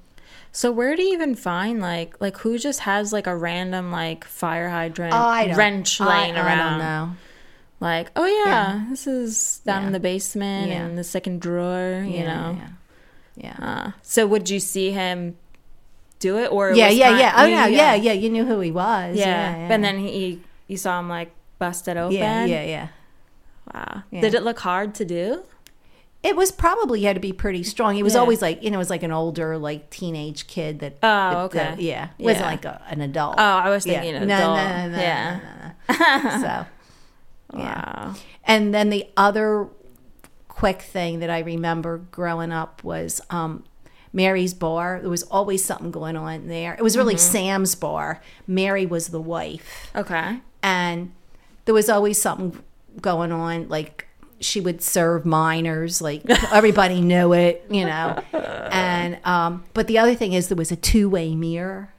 So 0.51 0.71
where 0.73 0.97
do 0.97 1.03
you 1.03 1.13
even 1.15 1.35
find 1.35 1.81
like 1.81 2.15
like 2.21 2.37
who 2.39 2.59
just 2.59 2.81
has 2.81 3.11
like 3.13 3.27
a 3.27 3.35
random 3.35 3.91
like 3.91 4.25
fire 4.25 4.69
hydrant 4.69 5.15
I 5.15 5.55
wrench 5.55 5.99
I- 6.01 6.07
laying 6.23 6.37
I, 6.37 6.45
around? 6.47 6.71
don't 6.71 6.79
know. 6.81 7.11
Like, 7.83 8.11
oh 8.15 8.27
yeah, 8.45 8.87
this 8.91 9.07
is 9.09 9.61
down 9.67 9.83
Yeah. 9.83 9.87
in 9.89 9.93
the 9.93 10.01
basement 10.01 10.69
Yeah. 10.71 10.87
in 10.87 10.95
the 10.97 11.03
second 11.05 11.41
drawer, 11.41 12.05
you 12.07 12.23
know. 12.25 12.57
Yeah. 12.57 12.69
Yeah. 13.35 13.57
Uh, 13.67 13.91
so 14.03 14.27
would 14.27 14.49
you 14.49 14.61
see 14.61 14.93
him 14.93 15.37
do 16.21 16.39
it 16.39 16.53
or 16.53 16.71
yeah, 16.73 16.89
was 16.89 16.97
yeah, 16.97 17.09
kind- 17.09 17.19
yeah. 17.19 17.33
Oh 17.37 17.45
you- 17.45 17.57
no, 17.57 17.67
yeah, 17.67 17.95
yeah. 17.95 18.13
You 18.13 18.31
knew 18.31 18.45
who 18.45 18.61
he 18.61 18.71
was. 18.71 19.17
Yeah. 19.17 19.27
Yeah, 19.27 19.57
yeah. 19.67 19.73
And 19.75 19.83
then 19.83 19.99
he 19.99 20.41
you 20.69 20.77
saw 20.77 21.01
him 21.01 21.09
like 21.09 21.33
bust 21.59 21.89
it 21.89 21.97
open. 21.97 22.17
yeah, 22.17 22.45
yeah, 22.45 22.63
yeah. 22.65 22.89
Wow. 23.75 24.03
Yeah. 24.13 24.21
Did 24.21 24.35
it 24.35 24.43
look 24.45 24.61
hard 24.61 24.95
to 24.97 25.05
do? 25.05 25.43
It 26.23 26.37
was 26.37 26.53
probably 26.53 27.01
you 27.01 27.07
had 27.09 27.17
to 27.17 27.21
be 27.21 27.33
pretty 27.33 27.65
strong. 27.65 27.97
He 27.97 28.05
was 28.05 28.15
Yeah. 28.15 28.21
always 28.21 28.41
like, 28.41 28.63
you 28.63 28.71
know, 28.71 28.77
it 28.79 28.85
was 28.87 28.91
like 28.91 29.03
an 29.03 29.11
older, 29.11 29.59
like 29.59 29.91
teenage 29.91 30.47
kid 30.47 30.79
that. 30.79 30.99
Oh, 31.03 31.47
okay. 31.47 31.59
that- 31.59 31.81
yeah, 31.81 32.09
wasn't 32.21 32.47
like 32.47 32.65
a, 32.65 32.81
an 32.89 33.01
adult. 33.01 33.35
Oh, 33.39 33.43
I 33.43 33.71
was 33.71 33.85
yeah. 33.85 34.01
thinking 34.03 34.29
no, 34.29 34.37
adult. 34.37 34.57
no, 34.57 34.67
no, 34.69 34.89
no, 34.91 34.99
yeah. 35.03 35.41
no, 35.89 35.97
no, 35.99 36.31
no. 36.31 36.31
so, 36.43 36.67
yeah. 37.55 38.09
Wow. 38.09 38.15
And 38.45 38.75
then 38.75 38.91
the 38.91 39.07
other 39.17 39.69
quick 40.49 40.83
thing 40.83 41.21
that 41.21 41.31
I 41.31 41.41
remember 41.41 41.99
growing 42.11 42.53
up 42.53 42.85
was 42.85 43.21
um, 43.31 43.65
Mary's 44.13 44.55
bar. 44.55 44.99
There 45.01 45.11
was 45.11 45.23
always 45.25 45.65
something 45.65 45.91
going 45.91 46.17
on 46.17 46.49
there. 46.49 46.75
It 46.75 46.83
was 46.83 46.97
really 46.97 47.15
Mm-hmm. 47.15 47.33
Sam's 47.33 47.75
bar. 47.75 48.21
Mary 48.47 48.85
was 48.87 49.09
the 49.09 49.21
wife. 49.21 49.91
Okay. 49.97 50.41
and 50.63 51.13
there 51.65 51.75
was 51.75 51.89
always 51.89 52.21
something 52.21 52.61
going 53.01 53.33
on 53.33 53.69
like 53.69 54.07
she 54.41 54.61
would 54.61 54.83
serve 54.83 55.25
minors 55.25 56.03
like 56.03 56.29
everybody 56.53 57.01
knew 57.01 57.33
it 57.33 57.65
you 57.71 57.85
know 57.87 58.21
and 58.33 59.19
um 59.25 59.63
but 59.73 59.87
the 59.87 59.97
other 59.97 60.15
thing 60.17 60.33
is 60.35 60.49
there 60.49 60.57
was 60.57 60.73
a 60.73 60.77
two-way 60.77 61.35
mirror 61.37 61.95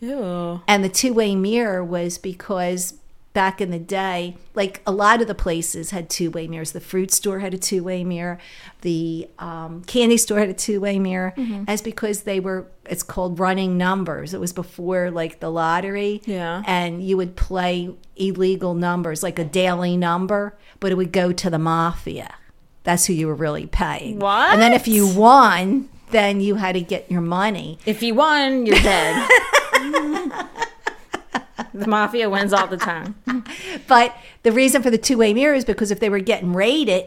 Ew. 0.00 0.60
and 0.68 0.82
the 0.84 0.88
two-way 0.88 1.34
mirror 1.34 1.84
was 1.84 2.16
because 2.16 2.94
back 3.32 3.60
in 3.60 3.70
the 3.70 3.78
day 3.78 4.36
like 4.54 4.82
a 4.86 4.92
lot 4.92 5.22
of 5.22 5.26
the 5.26 5.34
places 5.34 5.90
had 5.90 6.10
two-way 6.10 6.46
mirrors. 6.46 6.72
The 6.72 6.80
fruit 6.80 7.10
store 7.10 7.38
had 7.38 7.54
a 7.54 7.58
two-way 7.58 8.04
mirror. 8.04 8.38
The 8.82 9.28
um, 9.38 9.82
candy 9.84 10.18
store 10.18 10.38
had 10.38 10.50
a 10.50 10.54
two-way 10.54 10.98
mirror. 10.98 11.34
As 11.66 11.80
because 11.80 12.22
they 12.22 12.40
were 12.40 12.66
it's 12.84 13.02
called 13.02 13.38
running 13.38 13.78
numbers. 13.78 14.34
It 14.34 14.40
was 14.40 14.52
before 14.52 15.10
like 15.10 15.40
the 15.40 15.50
lottery. 15.50 16.20
Yeah. 16.26 16.62
and 16.66 17.02
you 17.02 17.16
would 17.16 17.36
play 17.36 17.94
illegal 18.16 18.74
numbers 18.74 19.22
like 19.22 19.38
a 19.38 19.44
daily 19.44 19.96
number 19.96 20.56
but 20.80 20.92
it 20.92 20.96
would 20.96 21.12
go 21.12 21.32
to 21.32 21.48
the 21.48 21.58
mafia. 21.58 22.34
That's 22.84 23.06
who 23.06 23.12
you 23.12 23.28
were 23.28 23.34
really 23.34 23.66
paying. 23.66 24.18
What? 24.18 24.52
and 24.52 24.60
then 24.60 24.72
if 24.72 24.86
you 24.88 25.06
won 25.06 25.88
then 26.10 26.40
you 26.42 26.56
had 26.56 26.72
to 26.72 26.82
get 26.82 27.10
your 27.10 27.22
money. 27.22 27.78
If 27.86 28.02
you 28.02 28.14
won, 28.14 28.66
you're 28.66 28.76
dead. 28.80 29.28
the 31.74 31.86
mafia 31.86 32.28
wins 32.28 32.52
all 32.52 32.66
the 32.66 32.76
time. 32.76 33.14
But 33.88 34.16
the 34.42 34.52
reason 34.52 34.82
for 34.82 34.90
the 34.90 34.98
two 34.98 35.18
way 35.18 35.34
mirror 35.34 35.54
is 35.54 35.64
because 35.64 35.90
if 35.90 36.00
they 36.00 36.08
were 36.08 36.20
getting 36.20 36.52
raided, 36.52 37.06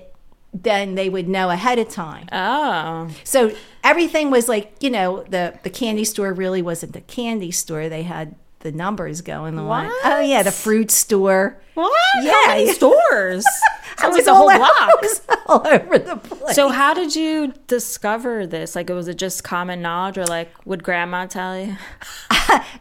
then 0.54 0.96
they 0.96 1.10
would 1.10 1.28
know 1.28 1.50
ahead 1.50 1.80
of 1.80 1.90
time. 1.90 2.28
Oh. 2.32 3.10
So 3.24 3.56
everything 3.84 4.32
was 4.32 4.48
like, 4.48 4.74
you 4.80 4.90
know, 4.90 5.24
the, 5.24 5.60
the 5.64 5.70
candy 5.70 6.06
store 6.06 6.34
really 6.34 6.62
wasn't 6.62 6.94
the 6.94 7.02
candy 7.02 7.52
store. 7.52 7.90
They 7.90 8.04
had 8.04 8.36
the 8.60 8.72
numbers 8.72 9.22
going 9.22 9.60
on. 9.60 9.68
What? 9.68 9.92
Oh, 10.04 10.20
yeah, 10.22 10.44
the 10.44 10.52
fruit 10.52 10.92
store. 10.92 11.58
What? 11.76 11.94
Yeah. 12.22 12.32
How 12.32 12.48
many 12.48 12.72
stores? 12.72 13.46
Sounds 14.00 14.18
was 14.18 14.26
like 14.26 14.34
a 14.34 14.36
whole 14.36 14.54
block. 14.54 15.46
All 15.48 15.68
over 15.68 16.00
the 16.00 16.16
place. 16.18 16.56
So 16.56 16.70
how 16.70 16.94
did 16.94 17.16
you 17.16 17.54
discover 17.68 18.46
this? 18.48 18.76
Like, 18.76 18.90
was 18.90 19.08
it 19.08 19.18
just 19.18 19.44
common 19.44 19.82
knowledge, 19.82 20.18
or 20.18 20.26
like, 20.26 20.52
would 20.66 20.84
grandma 20.84 21.28
tell 21.28 21.58
you? 21.58 21.78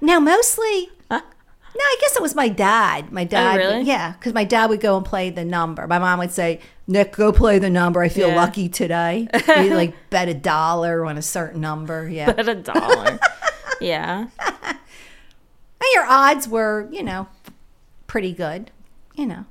now, 0.01 0.19
mostly, 0.19 0.91
no, 1.77 1.81
I 1.83 1.97
guess 2.01 2.17
it 2.17 2.23
was 2.23 2.35
my 2.35 2.49
dad. 2.49 3.11
My 3.13 3.25
dad, 3.25 3.55
Oh, 3.55 3.59
really? 3.59 3.83
yeah, 3.83 4.13
because 4.13 4.33
my 4.33 4.45
dad 4.45 4.71
would 4.71 4.81
go 4.81 4.97
and 4.97 5.05
play 5.05 5.31
the 5.31 5.45
number. 5.45 5.87
My 5.87 5.99
mom 5.99 6.19
would 6.21 6.31
say, 6.33 6.61
"Nick, 6.87 7.17
go 7.17 7.33
play 7.33 7.59
the 7.59 7.71
number. 7.71 8.03
I 8.03 8.09
feel 8.09 8.29
Yeah. 8.29 8.37
lucky 8.37 8.69
today." 8.69 9.29
He'd 9.47 9.75
like 9.75 9.95
bet 10.11 10.29
a 10.29 10.35
dollar 10.35 11.05
on 11.05 11.17
a 11.19 11.23
certain 11.23 11.61
number. 11.61 12.09
Yeah, 12.09 12.33
Bet 12.33 12.49
a 12.49 12.55
dollar. 12.55 13.19
yeah. 13.81 14.27
And 14.41 15.91
your 15.93 16.05
odds 16.07 16.49
were, 16.49 16.89
you 16.91 17.03
know, 17.03 17.27
pretty 18.07 18.33
good, 18.33 18.71
you 19.15 19.27
know. 19.27 19.45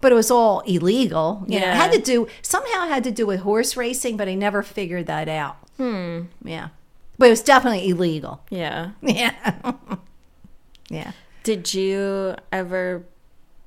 But 0.00 0.12
it 0.12 0.14
was 0.14 0.30
all 0.30 0.60
illegal. 0.60 1.44
You 1.48 1.60
know, 1.60 1.68
it 1.68 1.74
had 1.74 1.92
to 1.92 2.00
do 2.00 2.28
somehow 2.42 2.86
it 2.86 2.88
had 2.88 3.04
to 3.04 3.10
do 3.10 3.26
with 3.26 3.40
horse 3.40 3.76
racing, 3.76 4.16
but 4.16 4.28
I 4.28 4.34
never 4.34 4.62
figured 4.62 5.06
that 5.06 5.28
out. 5.28 5.56
Hmm. 5.76 6.22
Yeah. 6.44 6.68
But 7.18 7.26
it 7.26 7.30
was 7.30 7.42
definitely 7.42 7.88
illegal. 7.88 8.40
Yeah. 8.50 8.90
Yeah. 9.02 9.32
yeah. 10.88 11.12
Did 11.48 11.72
you 11.72 12.34
ever 12.52 13.06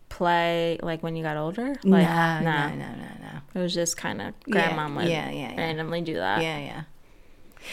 play 0.09 0.77
like 0.83 1.01
when 1.01 1.15
you 1.15 1.23
got 1.23 1.35
older? 1.35 1.69
Like, 1.83 2.07
no, 2.07 2.39
no, 2.41 2.69
no, 2.69 2.75
no, 2.75 3.07
no. 3.23 3.39
It 3.55 3.59
was 3.59 3.73
just 3.73 3.97
kind 3.97 4.21
of 4.21 4.35
Yeah, 4.45 4.53
grandma 4.75 4.95
would 4.97 5.09
yeah, 5.09 5.31
yeah, 5.31 5.53
yeah. 5.53 5.57
randomly 5.57 6.01
do 6.01 6.13
that. 6.13 6.43
Yeah, 6.43 6.59
yeah. 6.59 6.83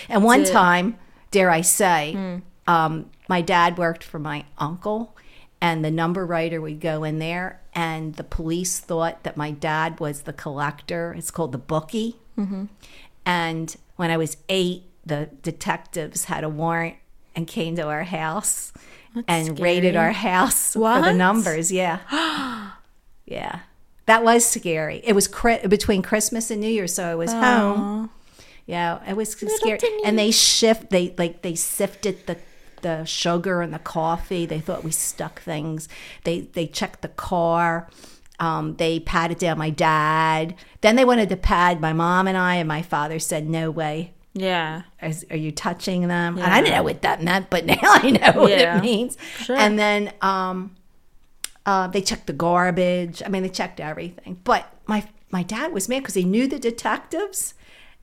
And 0.09 0.25
one 0.25 0.45
Did- 0.45 0.53
time, 0.55 0.97
dare 1.31 1.51
I 1.51 1.61
say, 1.61 2.13
Hmm. 2.15 2.37
um, 2.73 3.11
my 3.29 3.43
dad 3.43 3.77
worked 3.77 4.03
for 4.03 4.19
my 4.19 4.47
uncle, 4.57 5.15
and 5.61 5.85
the 5.85 5.91
number 5.91 6.25
writer 6.25 6.59
would 6.59 6.81
go 6.81 7.05
in 7.05 7.19
there, 7.19 7.61
and 7.75 8.15
the 8.15 8.25
police 8.25 8.79
thought 8.81 9.25
that 9.25 9.37
my 9.37 9.51
dad 9.51 10.01
was 10.01 10.23
the 10.23 10.33
collector. 10.33 11.15
It's 11.19 11.31
called 11.31 11.53
the 11.53 11.59
bookie. 11.59 12.17
Mm-hmm. 12.39 12.65
And 13.27 13.77
when 13.97 14.11
I 14.11 14.17
was 14.17 14.39
eight, 14.49 14.85
the 15.05 15.29
detectives 15.43 16.25
had 16.25 16.45
a 16.45 16.49
warrant 16.49 16.97
and 17.37 17.47
came 17.47 17.77
to 17.77 17.83
our 17.83 18.05
house 18.05 18.73
and 19.27 19.59
raided 19.59 19.97
our 19.97 20.13
house 20.13 20.75
for 20.75 21.01
the 21.01 21.13
numbers. 21.13 21.73
Yeah. 21.73 22.01
yeah. 23.27 23.61
That 24.07 24.25
was 24.25 24.45
scary. 24.47 25.03
It 25.05 25.15
was 25.15 25.29
cri- 25.29 25.67
between 25.67 26.03
Christmas 26.03 26.51
and 26.51 26.61
New 26.61 26.69
Year, 26.69 26.87
so 26.87 27.05
I 27.05 27.15
was 27.15 27.33
home. 27.33 28.11
Yeah, 28.67 29.01
it 29.09 29.17
was 29.17 29.33
scary. 29.33 29.79
Timmy. 29.79 30.05
And 30.05 30.19
they 30.19 30.31
shift. 30.31 30.91
They 30.91 31.15
like 31.19 31.43
they 31.43 31.55
sifted 31.55 32.27
the 32.27 32.37
the 32.83 33.05
sugar 33.05 33.63
and 33.63 33.73
the 33.73 33.79
coffee. 33.79 34.47
They 34.47 34.61
thought 34.61 34.85
we 34.85 34.91
stuck 34.91 35.41
things. 35.41 35.89
They 36.25 36.41
they 36.41 36.67
checked 36.67 37.03
the 37.03 37.09
car. 37.09 37.89
Um, 38.41 38.77
they 38.77 39.01
patted 39.01 39.39
down 39.39 39.59
my 39.59 39.71
dad. 39.71 40.55
Then 40.81 40.97
they 40.97 41.05
wanted 41.05 41.29
to 41.31 41.37
pad 41.37 41.81
my 41.81 41.93
mom 41.93 42.29
and 42.29 42.37
I, 42.37 42.57
and 42.57 42.69
my 42.69 42.83
father 42.83 43.19
said, 43.19 43.49
"No 43.49 43.71
way." 43.71 44.13
Yeah. 44.35 44.83
Is, 45.03 45.25
are 45.31 45.37
you 45.37 45.51
touching 45.53 46.07
them? 46.09 46.37
And 46.39 46.47
I 46.53 46.61
didn't 46.61 46.77
know 46.77 46.83
what 46.85 47.03
that 47.03 47.23
meant, 47.23 47.51
but 47.51 47.67
now 47.73 47.77
I 47.83 48.11
know 48.11 48.41
what 48.43 48.51
Yeah. 48.51 48.79
it 48.79 48.83
means. 48.83 49.17
Sure. 49.39 49.57
And 49.57 49.79
then 49.79 50.13
um, 50.23 50.77
uh, 51.67 51.89
they 51.89 52.01
checked 52.01 52.27
the 52.27 52.33
garbage. 52.33 53.23
I 53.25 53.29
mean, 53.29 53.43
they 53.43 53.49
checked 53.49 53.81
everything. 53.81 54.41
But 54.45 54.71
my 54.87 55.07
my 55.31 55.43
dad 55.43 55.73
was 55.73 55.89
mad 55.89 56.01
because 56.01 56.15
he 56.15 56.25
knew 56.25 56.47
the 56.47 56.59
detectives. 56.59 57.55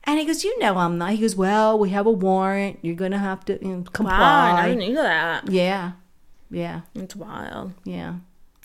And 0.04 0.20
he 0.20 0.24
goes, 0.24 0.44
"You 0.44 0.56
know 0.60 0.76
I'm 0.76 0.98
not." 0.98 1.10
He 1.12 1.18
goes, 1.18 1.34
"Well, 1.34 1.76
we 1.78 1.90
have 1.90 2.06
a 2.06 2.10
warrant. 2.12 2.78
You're 2.82 2.94
gonna 2.94 3.18
have 3.18 3.44
to 3.46 3.58
you 3.60 3.76
know, 3.78 3.82
comply." 3.92 4.18
Wow, 4.52 4.56
I 4.56 4.74
knew 4.74 4.94
that. 4.94 5.50
Yeah, 5.50 5.92
yeah, 6.48 6.82
It's 6.94 7.16
wild 7.16 7.72
yeah, 7.84 8.14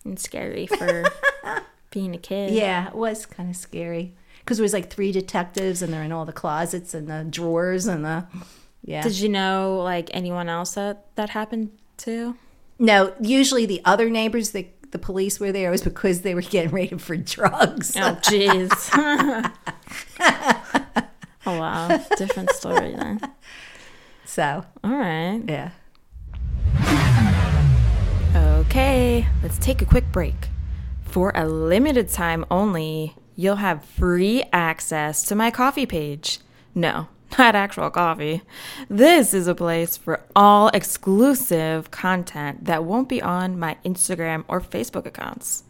and 0.06 0.20
scary 0.20 0.68
for 0.68 1.04
being 1.90 2.14
a 2.14 2.20
kid. 2.20 2.52
yeah. 2.52 2.90
It 2.90 2.96
was 2.96 3.26
kind 3.26 3.50
of 3.50 3.56
scary 3.56 4.14
because 4.52 4.58
there 4.58 4.64
was 4.64 4.74
like 4.74 4.90
three 4.90 5.14
detectives, 5.14 5.82
and 5.82 5.94
they're 5.94 6.04
in 6.04 6.12
all 6.12 6.26
the 6.26 6.34
closets 6.34 6.94
and 6.94 7.08
the 7.08 7.26
drawers 7.30 7.88
and 7.88 8.04
the 8.04 8.26
yeah. 8.84 9.02
Did 9.02 9.18
you 9.18 9.30
know 9.30 9.80
like 9.82 10.10
anyone 10.14 10.50
else 10.50 10.74
that 10.74 11.16
that 11.16 11.30
happened 11.30 11.72
to? 12.00 12.36
No, 12.78 13.14
usually 13.22 13.66
the 13.66 13.82
other 13.86 14.10
neighbors, 14.10 14.52
the 14.52 14.68
the 14.92 15.00
police 15.00 15.40
were 15.40 15.54
there 15.54 15.72
was 15.72 15.82
because 15.82 16.24
they 16.24 16.36
were 16.36 16.42
getting 16.42 16.72
raided 16.72 17.02
for 17.02 17.16
drugs. 17.16 17.96
Oh, 17.96 18.20
jeez. 18.22 18.70
oh 21.46 21.58
wow, 21.58 22.06
different 22.18 22.50
story 22.50 22.94
then. 22.94 23.22
So 24.26 24.66
All 24.84 24.92
right. 24.92 25.42
yeah. 25.48 25.72
Okay, 28.36 29.26
let's 29.44 29.58
take 29.60 29.82
a 29.82 29.86
quick 29.86 30.12
break. 30.12 30.50
For 31.06 31.32
a 31.36 31.48
limited 31.48 32.10
time 32.10 32.44
only, 32.52 33.16
you'll 33.42 33.56
have 33.56 33.84
free 33.84 34.44
access 34.54 35.24
to 35.24 35.36
my 35.36 35.50
Ko-fi 35.50 35.86
page. 35.86 36.40
No, 36.76 37.08
not 37.38 37.56
actual 37.56 37.90
coffee. 37.90 38.44
This 38.88 39.34
is 39.34 39.48
a 39.48 39.56
place 39.56 39.98
for 39.98 40.22
all 40.36 40.68
exclusive 40.70 41.90
content 41.90 42.66
that 42.66 42.84
won't 42.84 43.10
be 43.10 43.22
on 43.22 43.58
my 43.58 43.78
Instagram 43.84 44.44
or 44.48 44.62
Facebook 44.62 45.06
accounts. 45.06 45.64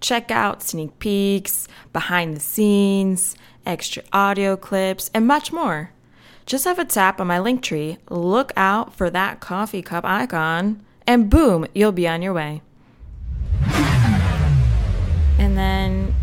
Check 0.00 0.30
out 0.30 0.62
sneak 0.62 0.98
peeks, 0.98 1.68
behind 1.92 2.34
the 2.34 2.40
scenes, 2.40 3.36
extra 3.66 4.02
audio 4.12 4.56
clips, 4.56 5.10
and 5.12 5.26
much 5.26 5.52
more. 5.52 5.90
Just 6.46 6.64
have 6.64 6.78
a 6.78 6.84
tap 6.84 7.20
on 7.20 7.26
my 7.26 7.38
Linktree, 7.38 7.98
look 8.08 8.52
out 8.56 8.94
for 8.94 9.10
that 9.10 9.40
coffee 9.40 9.82
cup 9.82 10.04
icon, 10.06 10.82
and 11.06 11.28
boom, 11.28 11.66
you'll 11.74 11.92
be 11.92 12.08
on 12.08 12.22
your 12.22 12.32
way. 12.32 12.62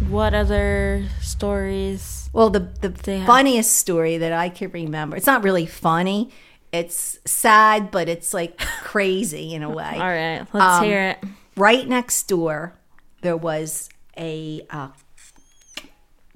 What 0.10 0.34
other 0.34 1.04
stories? 1.22 2.30
Well, 2.32 2.50
the 2.50 2.60
the 2.82 3.24
funniest 3.26 3.76
story 3.76 4.18
that 4.18 4.32
I 4.34 4.50
can 4.50 4.72
remember. 4.72 5.18
It's 5.18 5.26
not 5.26 5.44
really 5.44 5.66
funny. 5.66 6.32
It's 6.72 7.20
sad, 7.26 7.92
but 7.92 8.08
it's 8.10 8.34
like 8.34 8.58
crazy 8.82 9.54
in 9.54 9.64
a 9.64 9.70
way. 9.70 9.84
All 9.94 10.00
right, 10.00 10.46
let's 10.54 10.84
hear 10.84 11.10
it. 11.10 11.24
right 11.56 11.88
next 11.88 12.28
door 12.28 12.74
there 13.22 13.36
was 13.38 13.90
a 14.18 14.62
uh, 14.70 14.90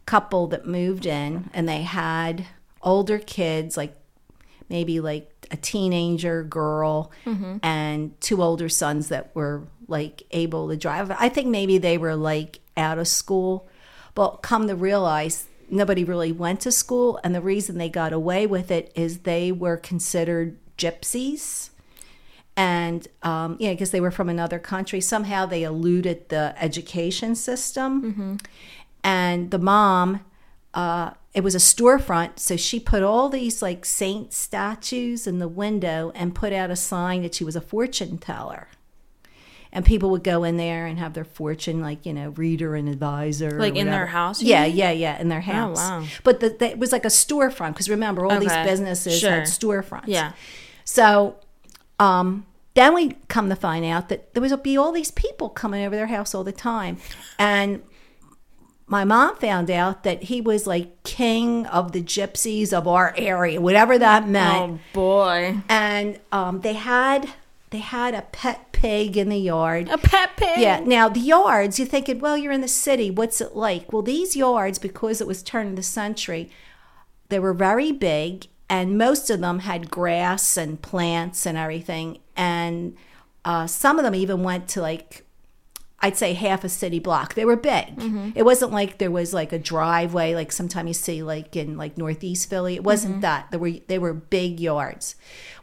couple 0.06 0.48
that 0.48 0.66
moved 0.66 1.06
in 1.06 1.50
and 1.54 1.70
they 1.70 1.84
had 1.84 2.48
older 2.82 3.20
kids 3.20 3.78
like 3.78 3.96
maybe 4.70 5.00
like 5.00 5.32
a 5.52 5.58
teenager 5.58 6.44
girl 6.44 7.12
and 7.62 8.20
two 8.22 8.42
older 8.42 8.70
sons 8.70 9.10
that 9.10 9.30
were 9.36 9.68
like 9.88 10.24
able 10.32 10.68
to 10.70 10.78
drive 10.78 11.12
i 11.20 11.30
think 11.30 11.48
maybe 11.48 11.78
they 11.78 11.98
were 11.98 12.16
like 12.16 12.60
out 12.80 12.98
of 12.98 13.08
school 13.08 13.68
but 14.16 14.42
come 14.42 14.68
to 14.68 14.76
realize 14.76 15.48
nobody 15.70 16.04
really 16.04 16.32
went 16.32 16.62
to 16.62 16.72
school 16.72 17.20
and 17.24 17.36
the 17.36 17.42
reason 17.42 17.78
they 17.78 17.90
got 17.90 18.12
away 18.12 18.48
with 18.48 18.72
it 18.72 18.92
is 18.96 19.20
they 19.20 19.52
were 19.52 19.78
considered 19.78 20.58
gypsies 20.78 21.70
and 22.60 23.08
um, 23.24 23.56
yeah, 23.58 23.72
because 23.72 23.92
they 23.92 24.02
were 24.02 24.12
from 24.12 24.28
another 24.28 24.60
country, 24.60 25.00
somehow 25.00 25.46
they 25.46 25.64
eluded 25.64 26.28
the 26.28 26.54
education 26.58 27.34
system. 27.34 28.02
And 29.02 29.50
the 29.50 29.60
mom, 29.60 30.26
uh, 30.74 31.12
it 31.34 31.42
was 31.42 31.56
a 31.56 31.60
storefront, 31.60 32.38
so 32.38 32.58
she 32.58 32.78
put 32.82 33.02
all 33.02 33.30
these 33.30 33.62
like 33.62 33.86
saint 33.86 34.34
statues 34.34 35.26
in 35.26 35.40
the 35.40 35.48
window 35.48 36.12
and 36.14 36.36
put 36.36 36.52
out 36.52 36.70
a 36.70 36.76
sign 36.76 37.22
that 37.22 37.34
she 37.34 37.46
was 37.46 37.56
a 37.56 37.62
fortune 37.62 38.18
teller. 38.18 38.68
And 39.72 39.86
people 39.86 40.10
would 40.10 40.24
go 40.24 40.44
in 40.44 40.58
there 40.58 40.88
and 40.88 40.98
have 40.98 41.14
their 41.14 41.24
fortune, 41.24 41.80
like 41.82 42.06
you 42.06 42.14
know, 42.14 42.30
reader 42.30 42.76
and 42.76 42.90
advisor, 42.90 43.56
or 43.56 43.60
Like 43.60 43.76
in 43.76 43.86
their 43.88 44.08
house, 44.08 44.42
Yeah, 44.42 44.66
mean? 44.66 44.76
yeah, 44.76 44.90
yeah, 44.92 45.22
in 45.22 45.30
their 45.30 45.42
house. 45.42 45.78
oh, 45.80 46.00
wow. 46.00 46.06
But 46.24 46.40
the, 46.40 46.50
the, 46.50 46.72
it 46.72 46.80
was 46.80 46.92
like 46.92 47.06
a 47.06 47.10
storefront 47.10 47.74
because 47.74 47.88
remember, 47.90 48.26
all 48.26 48.40
these 48.40 48.52
businesses 48.64 49.20
Sure. 49.20 49.30
had 49.30 49.44
storefronts. 49.44 50.06
Yeah. 50.08 50.32
So 50.86 51.36
um, 52.00 52.48
then 52.74 52.96
we 52.96 53.16
come 53.28 53.50
to 53.50 53.56
find 53.56 53.86
out 53.86 54.10
that 54.10 54.34
there 54.34 54.42
was 54.42 54.56
be 54.58 54.76
all 54.76 54.92
these 54.92 55.12
people 55.12 55.50
coming 55.50 55.86
over 55.86 55.96
their 55.96 56.08
house 56.08 56.34
all 56.34 56.44
the 56.44 56.52
time, 56.52 56.98
and 57.38 57.84
my 58.88 59.04
mom 59.06 59.36
found 59.36 59.70
out 59.70 60.02
that 60.02 60.24
he 60.24 60.42
was 60.42 60.66
like 60.66 61.04
king 61.04 61.68
of 61.68 61.92
the 61.92 62.02
gypsies 62.02 62.74
of 62.74 62.88
our 62.88 63.14
area, 63.18 63.62
whatever 63.62 64.00
that 64.00 64.28
meant. 64.28 64.58
Oh 64.58 64.80
boy. 64.94 65.58
And 65.70 66.20
um, 66.32 66.62
they 66.62 66.74
had 66.74 67.30
they 67.72 67.80
had 67.80 68.14
a 68.14 68.24
pet 68.24 68.72
pig 68.72 69.16
in 69.18 69.30
the 69.30 69.38
yard. 69.38 69.90
A 69.90 69.98
pet 69.98 70.36
pig. 70.38 70.60
Yeah. 70.60 70.80
Now 70.80 71.10
the 71.10 71.20
yards, 71.20 71.78
you're 71.78 71.88
thinking, 71.88 72.20
well, 72.20 72.38
you're 72.38 72.52
in 72.52 72.62
the 72.62 72.68
city. 72.68 73.12
What's 73.12 73.42
it 73.42 73.56
like? 73.56 73.94
Well, 73.94 74.02
these 74.02 74.36
yards, 74.36 74.80
because 74.80 75.22
it 75.22 75.28
was 75.28 75.44
turn 75.44 75.68
of 75.68 75.76
the 75.76 75.84
century, 75.84 76.50
they 77.30 77.40
were 77.40 77.54
very 77.54 77.92
big, 77.92 78.48
and 78.70 78.98
most 78.98 79.30
of 79.30 79.40
them 79.40 79.60
had 79.60 79.92
grass 79.92 80.58
and 80.58 80.82
plants 80.82 81.46
and 81.46 81.58
everything. 81.58 82.20
And 82.36 82.96
uh, 83.46 83.68
some 83.68 84.00
of 84.00 84.04
them 84.04 84.16
even 84.16 84.44
went 84.44 84.68
to 84.70 84.82
like, 84.82 85.26
I'd 86.02 86.16
say 86.18 86.34
half 86.34 86.64
a 86.64 86.70
city 86.70 87.00
block. 87.00 87.34
They 87.34 87.44
were 87.46 87.58
big. 87.58 88.00
It 88.36 88.44
wasn't 88.44 88.72
like 88.72 88.98
there 89.00 89.12
was 89.12 89.34
like 89.34 89.52
a 89.52 89.60
driveway, 89.60 90.34
like 90.34 90.52
sometimes 90.52 90.88
you 90.88 90.94
see 90.94 91.24
like 91.24 91.56
in 91.56 91.76
like 91.78 91.98
Northeast 91.98 92.50
Philly. 92.50 92.76
It 92.76 92.84
wasn't 92.84 93.16
that. 93.22 93.52
There 93.52 93.60
were 93.60 93.74
they 93.88 94.00
were 94.00 94.14
big 94.14 94.60
yards. 94.60 95.16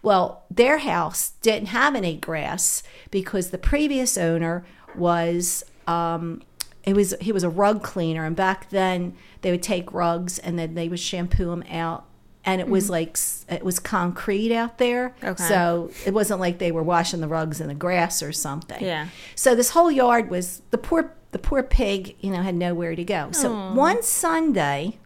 Well, 0.03 0.45
their 0.51 0.79
house 0.79 1.31
didn't 1.43 1.69
have 1.69 1.95
any 1.95 2.17
grass 2.17 2.83
because 3.11 3.51
the 3.51 3.59
previous 3.59 4.19
owner 4.19 4.65
was 4.95 5.65
um, 5.87 6.43
it 6.85 6.95
was 6.95 7.15
he 7.21 7.33
was 7.33 7.43
a 7.43 7.49
rug 7.51 7.83
cleaner, 7.83 8.25
and 8.25 8.37
back 8.37 8.71
then 8.71 9.15
they 9.41 9.51
would 9.51 9.63
take 9.63 9.93
rugs 9.93 10.39
and 10.39 10.59
then 10.59 10.75
they 10.75 10.89
would 10.89 11.01
shampoo 11.01 11.47
them 11.47 11.65
out, 11.71 12.05
and 12.47 12.61
it 12.61 12.69
was 12.69 12.89
like 12.89 13.19
it 13.51 13.63
was 13.65 13.79
concrete 13.79 14.55
out 14.55 14.79
there, 14.79 15.15
Okay. 15.23 15.43
so 15.43 15.91
it 16.07 16.15
wasn't 16.15 16.41
like 16.41 16.59
they 16.59 16.73
were 16.73 16.83
washing 16.83 17.21
the 17.21 17.29
rugs 17.29 17.61
in 17.61 17.69
the 17.69 17.75
grass 17.75 18.23
or 18.23 18.33
something. 18.33 18.83
Yeah. 18.83 19.09
So 19.35 19.55
this 19.55 19.71
whole 19.71 19.91
yard 19.91 20.31
was 20.31 20.63
the 20.71 20.79
poor 20.79 21.13
the 21.33 21.39
poor 21.39 21.63
pig, 21.63 22.17
you 22.21 22.31
know, 22.31 22.41
had 22.43 22.55
nowhere 22.55 22.95
to 22.97 23.05
go. 23.05 23.31
So 23.33 23.73
one 23.75 24.03
Sunday, 24.03 24.99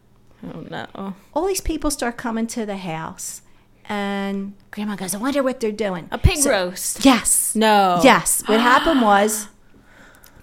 Oh 0.47 0.61
no. 0.71 1.15
all 1.35 1.47
these 1.47 1.61
people 1.63 1.91
start 1.91 2.17
coming 2.17 2.47
to 2.49 2.65
the 2.65 2.77
house, 2.77 3.43
and 3.89 4.53
Grandma 4.71 4.95
goes, 4.97 5.15
"I 5.15 5.19
wonder 5.19 5.43
what 5.43 5.61
they're 5.61 5.73
doing." 5.73 6.09
A 6.13 6.19
pig 6.19 6.39
So- 6.39 6.51
roast. 6.51 7.05
Yes. 7.05 7.55
No. 7.57 8.01
Yes. 8.05 8.43
What 8.47 8.61
happened 8.61 9.03
was 9.15 9.49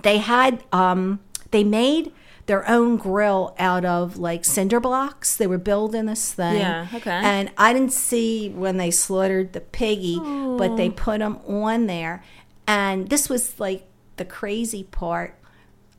they 0.02 0.18
had 0.18 0.64
um 0.74 1.20
they 1.52 1.64
made 1.64 2.12
their 2.48 2.68
own 2.68 2.96
grill 2.96 3.54
out 3.60 3.86
of 3.86 4.18
like 4.18 4.44
cinder 4.44 4.80
blocks. 4.80 5.36
They 5.36 5.48
were 5.48 5.58
building 5.58 6.06
this 6.06 6.34
thing. 6.34 6.58
Yeah, 6.58 6.88
okay. 6.94 7.12
And 7.12 7.52
I 7.58 7.74
didn't 7.74 7.94
see 7.94 8.50
when 8.50 8.78
they 8.78 8.90
slaughtered 8.90 9.54
the 9.54 9.62
piggy, 9.62 10.18
but 10.18 10.78
they 10.78 10.90
put 10.90 11.20
them 11.20 11.40
on 11.46 11.86
there. 11.88 12.24
And 12.66 13.10
this 13.10 13.30
was 13.30 13.60
like 13.60 13.86
the 14.16 14.26
crazy 14.26 14.84
part. 14.84 15.36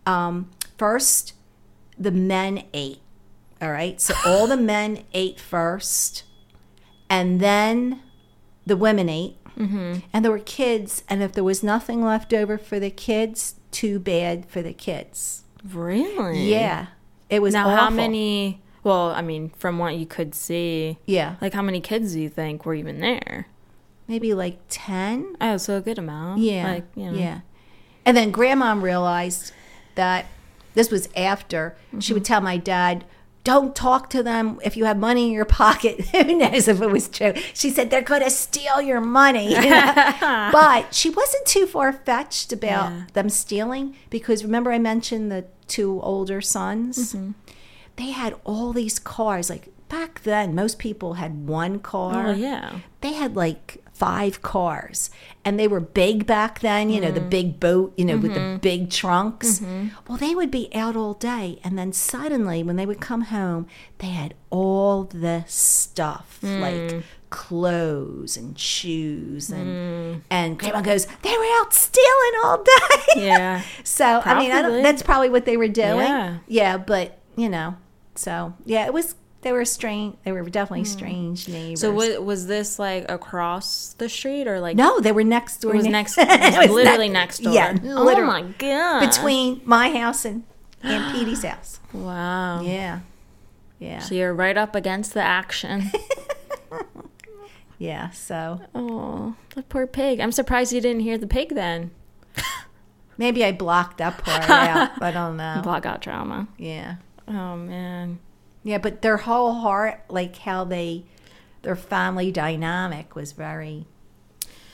Um, 0.06 0.50
first, 0.78 1.34
the 1.98 2.10
men 2.10 2.64
ate. 2.72 3.00
All 3.60 3.70
right. 3.70 4.00
So 4.00 4.14
all 4.26 4.46
the 4.46 4.56
men 4.56 5.04
ate 5.12 5.38
first, 5.38 6.24
and 7.10 7.40
then 7.40 8.02
the 8.66 8.76
women 8.76 9.10
ate. 9.10 9.36
Mm-hmm. 9.56 10.00
And 10.12 10.24
there 10.24 10.32
were 10.32 10.38
kids, 10.38 11.02
and 11.08 11.22
if 11.22 11.32
there 11.32 11.44
was 11.44 11.62
nothing 11.62 12.02
left 12.02 12.32
over 12.32 12.56
for 12.56 12.78
the 12.78 12.90
kids, 12.90 13.56
too 13.70 13.98
bad 13.98 14.46
for 14.46 14.62
the 14.62 14.72
kids. 14.72 15.42
Really? 15.64 16.50
Yeah, 16.50 16.86
it 17.30 17.40
was 17.42 17.54
Now, 17.54 17.68
how 17.68 17.90
many? 17.90 18.60
Well, 18.84 19.10
I 19.10 19.22
mean, 19.22 19.50
from 19.58 19.78
what 19.78 19.96
you 19.96 20.06
could 20.06 20.34
see, 20.34 20.98
Yeah, 21.06 21.36
like 21.40 21.52
how 21.54 21.62
many 21.62 21.80
kids 21.80 22.12
do 22.14 22.20
you 22.20 22.28
think 22.28 22.64
were 22.64 22.74
even 22.74 23.00
there? 23.00 23.46
maybe 24.06 24.32
like 24.32 24.58
ten. 24.70 25.36
Oh, 25.40 25.58
so 25.58 25.76
a 25.76 25.80
good 25.82 25.98
amount. 25.98 26.40
Yeah, 26.40 26.66
Like, 26.66 26.84
you 26.94 27.10
know. 27.10 27.18
yeah. 27.18 27.40
And 28.06 28.16
then 28.16 28.30
Grandma 28.30 28.72
realized 28.72 29.52
that 29.96 30.24
this 30.72 30.90
was 30.90 31.10
after 31.14 31.76
she 31.92 31.96
Mm-hmm. 31.98 32.14
would 32.14 32.24
tell 32.24 32.40
my 32.40 32.56
dad. 32.56 33.04
Don't 33.44 33.74
talk 33.74 34.10
to 34.10 34.22
them 34.22 34.60
if 34.62 34.76
you 34.76 34.84
have 34.84 34.98
money 34.98 35.26
in 35.28 35.32
your 35.32 35.44
pocket. 35.46 36.00
Who 36.12 36.36
knows 36.36 36.68
if 36.68 36.82
it 36.82 36.90
was 36.90 37.08
true? 37.08 37.32
She 37.54 37.70
said 37.70 37.90
they're 37.90 38.02
going 38.02 38.22
to 38.22 38.30
steal 38.30 38.80
your 38.82 39.00
money. 39.00 39.50
you 39.54 39.70
know? 39.70 40.14
but 40.52 40.94
she 40.94 41.08
wasn't 41.08 41.46
too 41.46 41.66
far 41.66 41.92
fetched 41.92 42.52
about 42.52 42.90
Yeah. 42.92 43.02
them 43.14 43.28
stealing 43.30 43.96
because 44.10 44.44
remember 44.44 44.70
I 44.72 44.78
mentioned 44.78 45.32
the 45.32 45.46
two 45.66 46.00
older 46.02 46.40
sons. 46.40 47.14
Mm-hmm. 47.14 47.30
They 47.96 48.10
had 48.10 48.34
all 48.44 48.72
these 48.72 48.98
cars. 48.98 49.48
Like 49.48 49.68
back 49.88 50.22
then, 50.24 50.54
most 50.54 50.78
people 50.78 51.14
had 51.14 51.48
one 51.48 51.78
car 51.78 52.28
Oh, 52.28 52.32
yeah. 52.32 52.80
they 53.00 53.14
had 53.14 53.34
like 53.34 53.82
five 53.98 54.42
cars. 54.42 55.10
And 55.44 55.58
they 55.58 55.66
were 55.66 55.80
big 55.80 56.26
back 56.26 56.60
then 56.60 56.90
you 56.90 57.00
know 57.00 57.10
the 57.10 57.20
mm-hmm. 57.20 57.28
big 57.28 57.60
boat 57.60 57.94
you 57.96 58.04
know 58.04 58.16
with 58.16 58.34
the 58.34 58.40
mm-hmm. 58.40 58.58
big 58.58 58.90
trunks. 58.90 59.58
Mm-hmm. 59.58 59.88
Well 60.06 60.18
they 60.18 60.34
would 60.34 60.50
be 60.50 60.72
out 60.74 60.94
all 60.94 61.14
day. 61.14 61.58
And 61.64 61.76
then 61.78 61.92
suddenly 61.92 62.62
when 62.62 62.76
they 62.76 62.86
would 62.86 63.00
come 63.00 63.22
home 63.22 63.66
they 63.98 64.08
had 64.08 64.34
all 64.50 65.04
the 65.04 65.44
stuff 65.46 66.38
like 66.42 66.74
mm. 66.74 67.02
clothes 67.30 68.36
and 68.36 68.58
shoes 68.58 69.50
and 69.50 69.66
mm. 69.66 70.22
and 70.30 70.58
grandma 70.58 70.80
goes 70.80 71.06
they 71.22 71.36
were 71.36 71.52
out 71.60 71.72
stealing 71.72 72.34
all 72.44 72.62
day. 72.62 73.04
Yeah. 73.28 73.62
so 73.82 74.22
i 74.24 74.38
mean 74.38 74.52
I 74.52 74.62
that's 74.82 75.02
probably 75.02 75.30
what 75.30 75.44
they 75.44 75.56
were 75.56 75.68
doing. 75.68 75.98
Yeah. 75.98 76.38
yeah 76.46 76.76
but 76.76 77.18
you 77.36 77.48
know 77.48 77.76
so 78.14 78.54
yeah 78.64 78.86
it 78.86 78.92
was 78.92 79.16
they 79.42 79.52
were 79.52 79.64
strange 79.64 80.16
they 80.24 80.32
were 80.32 80.42
definitely 80.48 80.80
hmm. 80.80 80.96
strange 80.98 81.48
neighbors 81.48 81.80
So 81.80 81.92
was, 81.92 82.18
was 82.18 82.46
this 82.46 82.78
like 82.78 83.10
across 83.10 83.94
the 83.98 84.08
street 84.08 84.48
or 84.48 84.60
like 84.60 84.76
no, 84.76 85.00
they 85.00 85.12
were 85.12 85.24
next 85.24 85.58
door. 85.58 85.74
it 85.74 85.76
was 85.76 85.84
ne- 85.86 85.92
next? 85.92 86.18
It 86.18 86.28
was 86.58 86.68
was 86.68 86.70
literally 86.70 87.08
ne- 87.08 87.14
next 87.14 87.38
door. 87.38 87.52
Yeah, 87.52 87.76
Oh 87.84 88.24
my 88.24 88.42
god. 88.58 89.00
between 89.06 89.60
my 89.64 89.90
house 89.90 90.24
and 90.24 90.44
Aunt 90.82 91.14
Petey's 91.14 91.42
house. 91.42 91.80
Wow. 91.92 92.60
Yeah, 92.62 93.00
yeah, 93.78 94.00
So 94.00 94.14
you're 94.14 94.34
right 94.34 94.58
up 94.58 94.74
against 94.74 95.14
the 95.14 95.22
action. 95.22 95.90
yeah. 97.78 98.10
So 98.10 98.60
oh, 98.74 99.36
the 99.54 99.62
poor 99.62 99.86
pig. 99.86 100.20
I'm 100.20 100.32
surprised 100.32 100.72
you 100.72 100.80
didn't 100.80 101.00
hear 101.00 101.16
the 101.16 101.26
pig 101.26 101.54
then. 101.54 101.92
maybe 103.16 103.42
I 103.44 103.52
blocked 103.52 103.98
that 103.98 104.18
part 104.24 104.50
out. 104.50 105.02
I 105.02 105.10
don't 105.10 105.36
know. 105.38 105.60
Block 105.62 105.86
out 105.86 106.02
trauma. 106.02 106.48
Yeah, 106.58 106.96
Oh 107.26 107.56
man. 107.56 108.18
Yeah, 108.62 108.78
but 108.78 109.02
their 109.02 109.18
whole 109.18 109.54
heart, 109.54 110.02
like 110.08 110.38
how 110.38 110.64
they, 110.64 111.04
their 111.62 111.76
family 111.76 112.30
dynamic 112.32 113.14
was 113.14 113.32
very. 113.32 113.86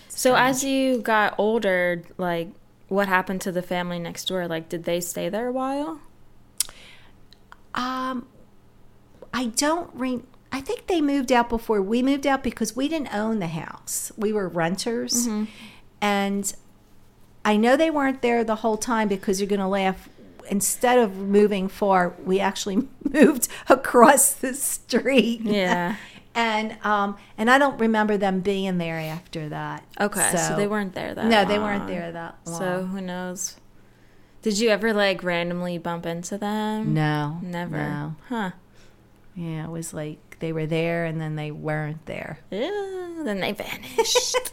So 0.08 0.34
as 0.36 0.64
you 0.64 0.98
got 0.98 1.34
older, 1.38 2.02
like 2.18 2.48
what 2.88 3.08
happened 3.08 3.40
to 3.42 3.52
the 3.52 3.62
family 3.62 3.98
next 3.98 4.26
door? 4.26 4.46
Like 4.46 4.68
did 4.68 4.84
they 4.84 5.00
stay 5.00 5.28
there 5.28 5.48
a 5.48 5.52
while? 5.52 6.00
Um, 7.74 8.26
I 9.32 9.46
don't 9.46 9.90
re. 9.94 10.20
I 10.52 10.60
think 10.60 10.86
they 10.86 11.00
moved 11.00 11.32
out 11.32 11.48
before 11.48 11.82
we 11.82 12.02
moved 12.02 12.26
out 12.26 12.44
because 12.44 12.76
we 12.76 12.88
didn't 12.88 13.12
own 13.12 13.40
the 13.40 13.48
house. 13.48 14.12
We 14.16 14.32
were 14.32 14.48
renters, 14.48 15.26
and 16.00 16.54
I 17.44 17.56
know 17.56 17.76
they 17.76 17.90
weren't 17.90 18.22
there 18.22 18.44
the 18.44 18.54
whole 18.56 18.76
time 18.76 19.08
because 19.08 19.40
you're 19.40 19.48
going 19.48 19.58
to 19.60 19.66
laugh. 19.66 20.08
Instead 20.50 20.98
of 20.98 21.16
moving 21.16 21.68
far, 21.68 22.14
we 22.24 22.40
actually 22.40 22.88
moved 23.12 23.48
across 23.68 24.32
the 24.32 24.54
street. 24.54 25.40
Yeah. 25.42 25.96
and 26.34 26.76
um, 26.84 27.16
and 27.38 27.50
I 27.50 27.58
don't 27.58 27.78
remember 27.78 28.16
them 28.16 28.40
being 28.40 28.78
there 28.78 28.98
after 28.98 29.48
that. 29.48 29.84
Okay. 30.00 30.32
So, 30.36 30.56
they 30.56 30.66
weren't 30.66 30.94
there 30.94 31.14
that 31.14 31.26
No, 31.26 31.44
they 31.44 31.58
weren't 31.58 31.86
there 31.86 32.12
that 32.12 32.38
long. 32.46 32.58
So 32.58 32.84
who 32.84 33.00
knows? 33.00 33.56
Did 34.42 34.58
you 34.58 34.68
ever 34.68 34.92
like 34.92 35.22
randomly 35.22 35.78
bump 35.78 36.04
into 36.04 36.36
them? 36.36 36.92
no, 36.92 37.38
Never. 37.42 37.76
No. 37.78 38.16
Huh. 38.28 38.50
Yeah, 39.34 39.64
it 39.64 39.70
was 39.70 39.94
like 39.94 40.36
they 40.40 40.52
were 40.52 40.66
there 40.66 41.06
and 41.06 41.20
then 41.20 41.34
they 41.36 41.50
weren't 41.50 42.04
there. 42.06 42.40
Ew, 42.50 43.22
then 43.24 43.40
they 43.40 43.52
vanished. 43.52 44.36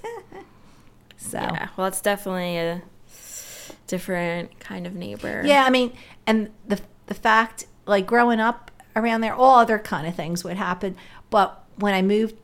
So 1.17 1.37
yeah. 1.37 1.69
Well, 1.77 1.85
it's 1.87 2.01
definitely 2.01 2.57
a 2.57 2.81
different 3.91 4.57
kind 4.61 4.87
of 4.87 4.95
neighbor. 4.95 5.43
Yeah, 5.45 5.65
I 5.65 5.69
mean, 5.69 5.91
and 6.25 6.49
the 6.65 6.79
the 7.07 7.13
fact, 7.13 7.65
like 7.85 8.07
growing 8.07 8.39
up 8.39 8.71
around 8.95 9.19
there, 9.19 9.35
all 9.35 9.59
other 9.59 9.77
kind 9.77 10.07
of 10.07 10.15
things 10.15 10.43
would 10.45 10.55
happen. 10.55 10.95
But 11.29 11.61
when 11.75 11.93
I 11.93 12.01
moved 12.01 12.35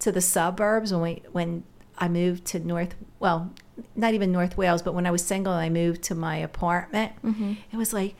to 0.00 0.12
the 0.12 0.20
suburbs, 0.20 0.92
when 0.92 1.00
we 1.00 1.22
when 1.32 1.64
I 1.96 2.08
moved 2.08 2.44
to 2.46 2.58
North, 2.60 2.94
well, 3.18 3.50
not 3.96 4.12
even 4.12 4.30
North 4.30 4.58
Wales, 4.58 4.82
but 4.82 4.92
when 4.92 5.06
I 5.06 5.10
was 5.10 5.24
single 5.24 5.54
and 5.54 5.62
I 5.62 5.70
moved 5.70 6.02
to 6.04 6.14
my 6.14 6.36
apartment, 6.36 7.12
mm-hmm. 7.24 7.54
it 7.72 7.76
was 7.78 7.94
like, 7.94 8.14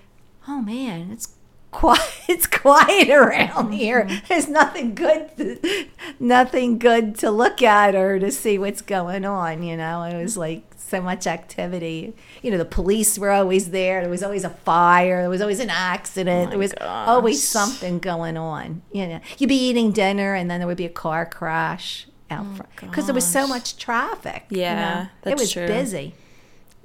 oh 0.49 0.63
man, 0.63 1.11
it's 1.13 1.35
quiet. 1.71 2.01
It's 2.31 2.47
quiet 2.47 3.11
around 3.11 3.49
mm-hmm. 3.49 3.73
here. 3.73 4.09
There's 4.29 4.49
nothing 4.49 4.95
good, 4.95 5.37
to, 5.37 5.87
nothing 6.21 6.79
good 6.79 7.19
to 7.19 7.31
look 7.33 7.61
at 7.61 7.97
or 7.97 8.21
to 8.21 8.31
see 8.31 8.57
what's 8.57 8.83
going 8.83 9.25
on. 9.25 9.65
You 9.65 9.77
know, 9.77 10.05
it 10.05 10.23
was 10.23 10.33
mm-hmm. 10.33 10.41
like 10.41 10.70
so 10.91 11.01
much 11.01 11.27
activity. 11.27 12.13
You 12.43 12.51
know, 12.51 12.59
the 12.59 12.65
police 12.65 13.19
were 13.19 13.31
always 13.31 13.71
there. 13.71 14.01
There 14.03 14.11
was 14.11 14.23
always 14.23 14.45
a 14.45 14.51
fire. 14.51 15.23
There 15.23 15.31
was 15.31 15.41
always 15.41 15.61
an 15.61 15.71
accident. 15.71 16.49
Oh 16.49 16.51
there 16.51 16.59
was 16.59 16.75
always 16.81 17.47
something 17.47 17.99
going 18.01 18.37
on. 18.37 18.83
You 18.93 19.07
know, 19.07 19.21
you'd 19.39 19.49
be 19.49 19.57
eating 19.57 19.93
dinner 19.93 20.35
and 20.35 20.51
then 20.51 20.59
there 20.61 20.67
would 20.67 20.77
be 20.77 20.85
a 20.85 20.91
car 20.91 21.25
crash 21.25 22.07
out 22.31 22.47
oh, 22.51 22.55
front 22.57 22.77
because 22.81 23.07
there 23.07 23.15
was 23.15 23.27
so 23.27 23.47
much 23.47 23.77
traffic. 23.77 24.45
you 24.51 24.61
Yeah, 24.61 24.75
know? 24.95 25.03
it 25.03 25.09
that's 25.23 25.41
was 25.41 25.53
true. 25.53 25.67
busy. 25.67 26.15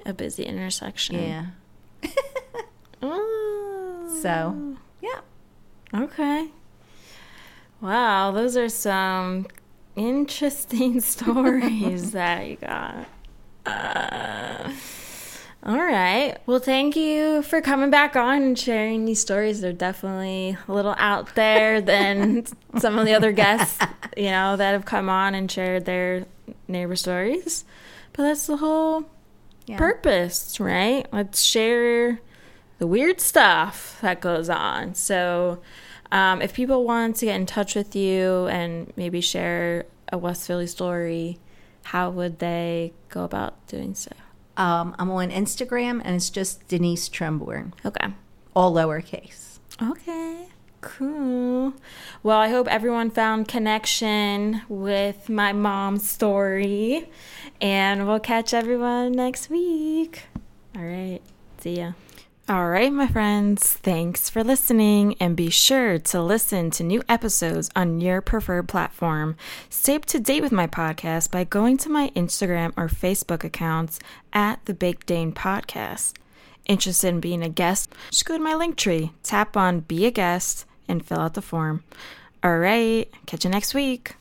A 0.06 0.14
busy 0.14 0.44
intersection. 0.44 1.16
Yeah. 1.16 1.46
Oh. 3.02 3.32
So, 4.22 4.76
yeah. 5.02 5.20
Okay. 5.94 6.48
Wow, 7.82 8.30
those 8.32 8.56
are 8.56 8.70
some 8.70 9.46
interesting 9.94 11.00
stories 11.14 12.12
that 12.12 12.46
you 12.46 12.56
got. 12.56 13.06
Uh, 13.66 14.72
all 15.64 15.76
right. 15.78 16.36
Well, 16.46 16.60
thank 16.60 16.94
you 16.94 17.42
for 17.42 17.60
coming 17.60 17.90
back 17.90 18.14
on 18.14 18.42
and 18.42 18.58
sharing 18.58 19.04
these 19.04 19.20
stories. 19.20 19.60
They're 19.60 19.72
definitely 19.72 20.56
a 20.68 20.72
little 20.72 20.94
out 20.98 21.34
there 21.34 21.80
than 21.92 22.44
some 22.78 22.98
of 22.98 23.04
the 23.06 23.14
other 23.14 23.32
guests, 23.32 23.78
you 24.16 24.30
know, 24.30 24.56
that 24.56 24.72
have 24.72 24.84
come 24.84 25.08
on 25.08 25.34
and 25.34 25.50
shared 25.50 25.84
their 25.84 26.26
neighbor 26.68 26.94
stories. 26.96 27.64
But 28.12 28.22
that's 28.24 28.46
the 28.46 28.58
whole 28.58 29.04
Yeah. 29.66 29.78
purpose, 29.78 30.60
right? 30.60 31.06
Let's 31.12 31.40
share 31.42 32.20
the 32.78 32.86
weird 32.86 33.20
stuff 33.20 33.98
that 34.02 34.20
goes 34.20 34.48
on. 34.48 34.94
So, 34.94 35.58
um, 36.12 36.40
if 36.40 36.52
people 36.54 36.84
want 36.84 37.16
to 37.16 37.26
get 37.26 37.34
in 37.34 37.46
touch 37.46 37.74
with 37.74 37.96
you 37.96 38.46
and 38.46 38.92
maybe 38.96 39.20
share 39.20 39.86
a 40.12 40.16
West 40.18 40.46
Philly 40.46 40.68
story, 40.68 41.38
how 41.92 42.10
would 42.10 42.38
they 42.38 42.92
go 43.08 43.24
about 43.24 43.66
doing 43.66 43.94
so? 43.94 44.10
Um, 44.56 44.94
I'm 44.98 45.10
on 45.10 45.30
Instagram 45.30 46.00
and 46.04 46.16
it's 46.16 46.30
just 46.30 46.66
Denise 46.68 47.08
Trimborn, 47.08 47.72
Okay. 47.84 48.08
all 48.54 48.72
lowercase. 48.72 49.58
Okay. 49.82 50.48
Cool. 50.80 51.74
Well, 52.22 52.38
I 52.38 52.48
hope 52.48 52.68
everyone 52.68 53.10
found 53.10 53.48
connection 53.48 54.62
with 54.68 55.28
my 55.28 55.52
mom's 55.52 56.08
story. 56.08 57.08
And 57.60 58.06
we'll 58.06 58.20
catch 58.20 58.54
everyone 58.54 59.12
next 59.12 59.50
week. 59.50 60.24
All 60.76 60.82
right. 60.84 61.20
See 61.58 61.78
ya. 61.78 61.92
All 62.48 62.68
right, 62.68 62.92
my 62.92 63.08
friends. 63.08 63.72
Thanks 63.72 64.30
for 64.30 64.44
listening. 64.44 65.16
And 65.18 65.34
be 65.34 65.50
sure 65.50 65.98
to 65.98 66.22
listen 66.22 66.70
to 66.72 66.84
new 66.84 67.02
episodes 67.08 67.70
on 67.74 68.00
your 68.00 68.20
preferred 68.20 68.68
platform. 68.68 69.36
Stay 69.68 69.96
up 69.96 70.04
to 70.06 70.20
date 70.20 70.42
with 70.42 70.52
my 70.52 70.68
podcast 70.68 71.32
by 71.32 71.42
going 71.42 71.76
to 71.78 71.88
my 71.88 72.10
Instagram 72.14 72.72
or 72.76 72.86
Facebook 72.86 73.42
accounts 73.42 73.98
at 74.32 74.64
the 74.66 74.74
Big 74.74 75.04
Dane 75.06 75.32
Podcast. 75.32 76.12
Interested 76.66 77.08
in 77.08 77.18
being 77.18 77.42
a 77.42 77.48
guest? 77.48 77.92
Just 78.12 78.26
go 78.26 78.36
to 78.36 78.42
my 78.42 78.52
Linktree, 78.52 79.10
tap 79.24 79.56
on 79.56 79.80
Be 79.80 80.06
a 80.06 80.12
Guest, 80.12 80.66
and 80.86 81.04
fill 81.04 81.18
out 81.18 81.34
the 81.34 81.42
form. 81.42 81.82
All 82.44 82.58
right, 82.58 83.10
catch 83.26 83.44
you 83.44 83.50
next 83.50 83.74
week. 83.74 84.14